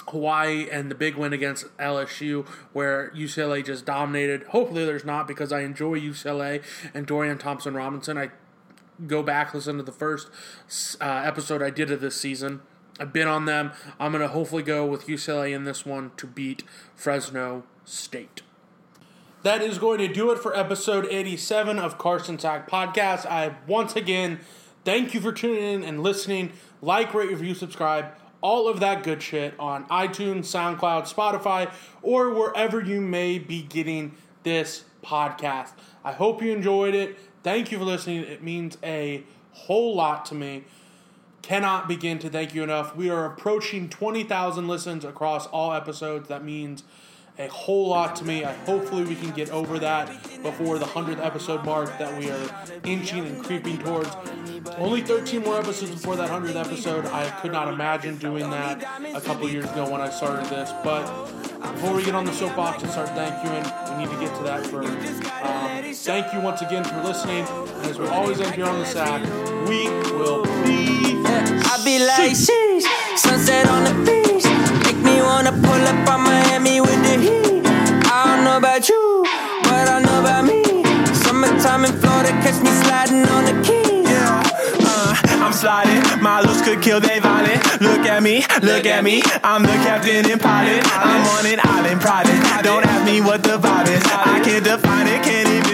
[0.08, 4.44] Hawaii and the big win against LSU, where UCLA just dominated.
[4.44, 6.62] Hopefully, there's not because I enjoy UCLA
[6.94, 8.16] and Dorian Thompson Robinson.
[8.16, 8.30] I
[9.06, 10.28] go back listen to the first
[11.00, 12.62] uh, episode I did of this season.
[12.98, 13.72] I've been on them.
[14.00, 16.62] I'm going to hopefully go with UCLA in this one to beat
[16.94, 18.42] Fresno State.
[19.42, 23.26] That is going to do it for episode 87 of Carson Sack Podcast.
[23.26, 24.40] I once again
[24.84, 26.52] thank you for tuning in and listening.
[26.82, 28.06] Like, rate, review, subscribe,
[28.40, 31.72] all of that good shit on iTunes, SoundCloud, Spotify,
[32.02, 35.72] or wherever you may be getting this podcast.
[36.04, 37.18] I hope you enjoyed it.
[37.42, 38.24] Thank you for listening.
[38.24, 39.22] It means a
[39.52, 40.64] whole lot to me
[41.46, 42.96] cannot begin to thank you enough.
[42.96, 46.28] We are approaching 20,000 listens across all episodes.
[46.28, 46.82] That means
[47.38, 48.44] a whole lot to me.
[48.44, 50.08] I hopefully we can get over that
[50.42, 54.10] before the 100th episode mark that we are inching and creeping towards.
[54.76, 57.06] Only 13 more episodes before that 100th episode.
[57.06, 58.82] I could not imagine doing that
[59.14, 60.72] a couple years ago when I started this.
[60.82, 61.06] But
[61.60, 63.50] before we get on the soapbox and start thank you,
[63.92, 64.88] we need to get to that first.
[65.44, 67.46] Um, thank you once again for listening.
[67.46, 69.22] And as we always end here on the sack,
[69.68, 71.15] we will be
[71.68, 72.86] I be like, sheesh,
[73.16, 74.46] sunset on the beach.
[74.86, 77.62] Make me wanna pull up on Miami with the heat.
[78.06, 79.24] I don't know about you,
[79.64, 80.62] but I know about me.
[81.14, 84.08] Summertime in Florida, catch me sliding on the keys.
[84.08, 84.42] Yeah,
[84.86, 86.02] uh, I'm sliding.
[86.22, 87.60] My looks could kill they violent.
[87.80, 89.22] Look at me, look at me.
[89.42, 90.82] I'm the captain and pilot.
[90.94, 92.62] I'm on an island private.
[92.62, 94.02] Don't ask me what the vibe is.
[94.06, 95.65] I can't define it, can't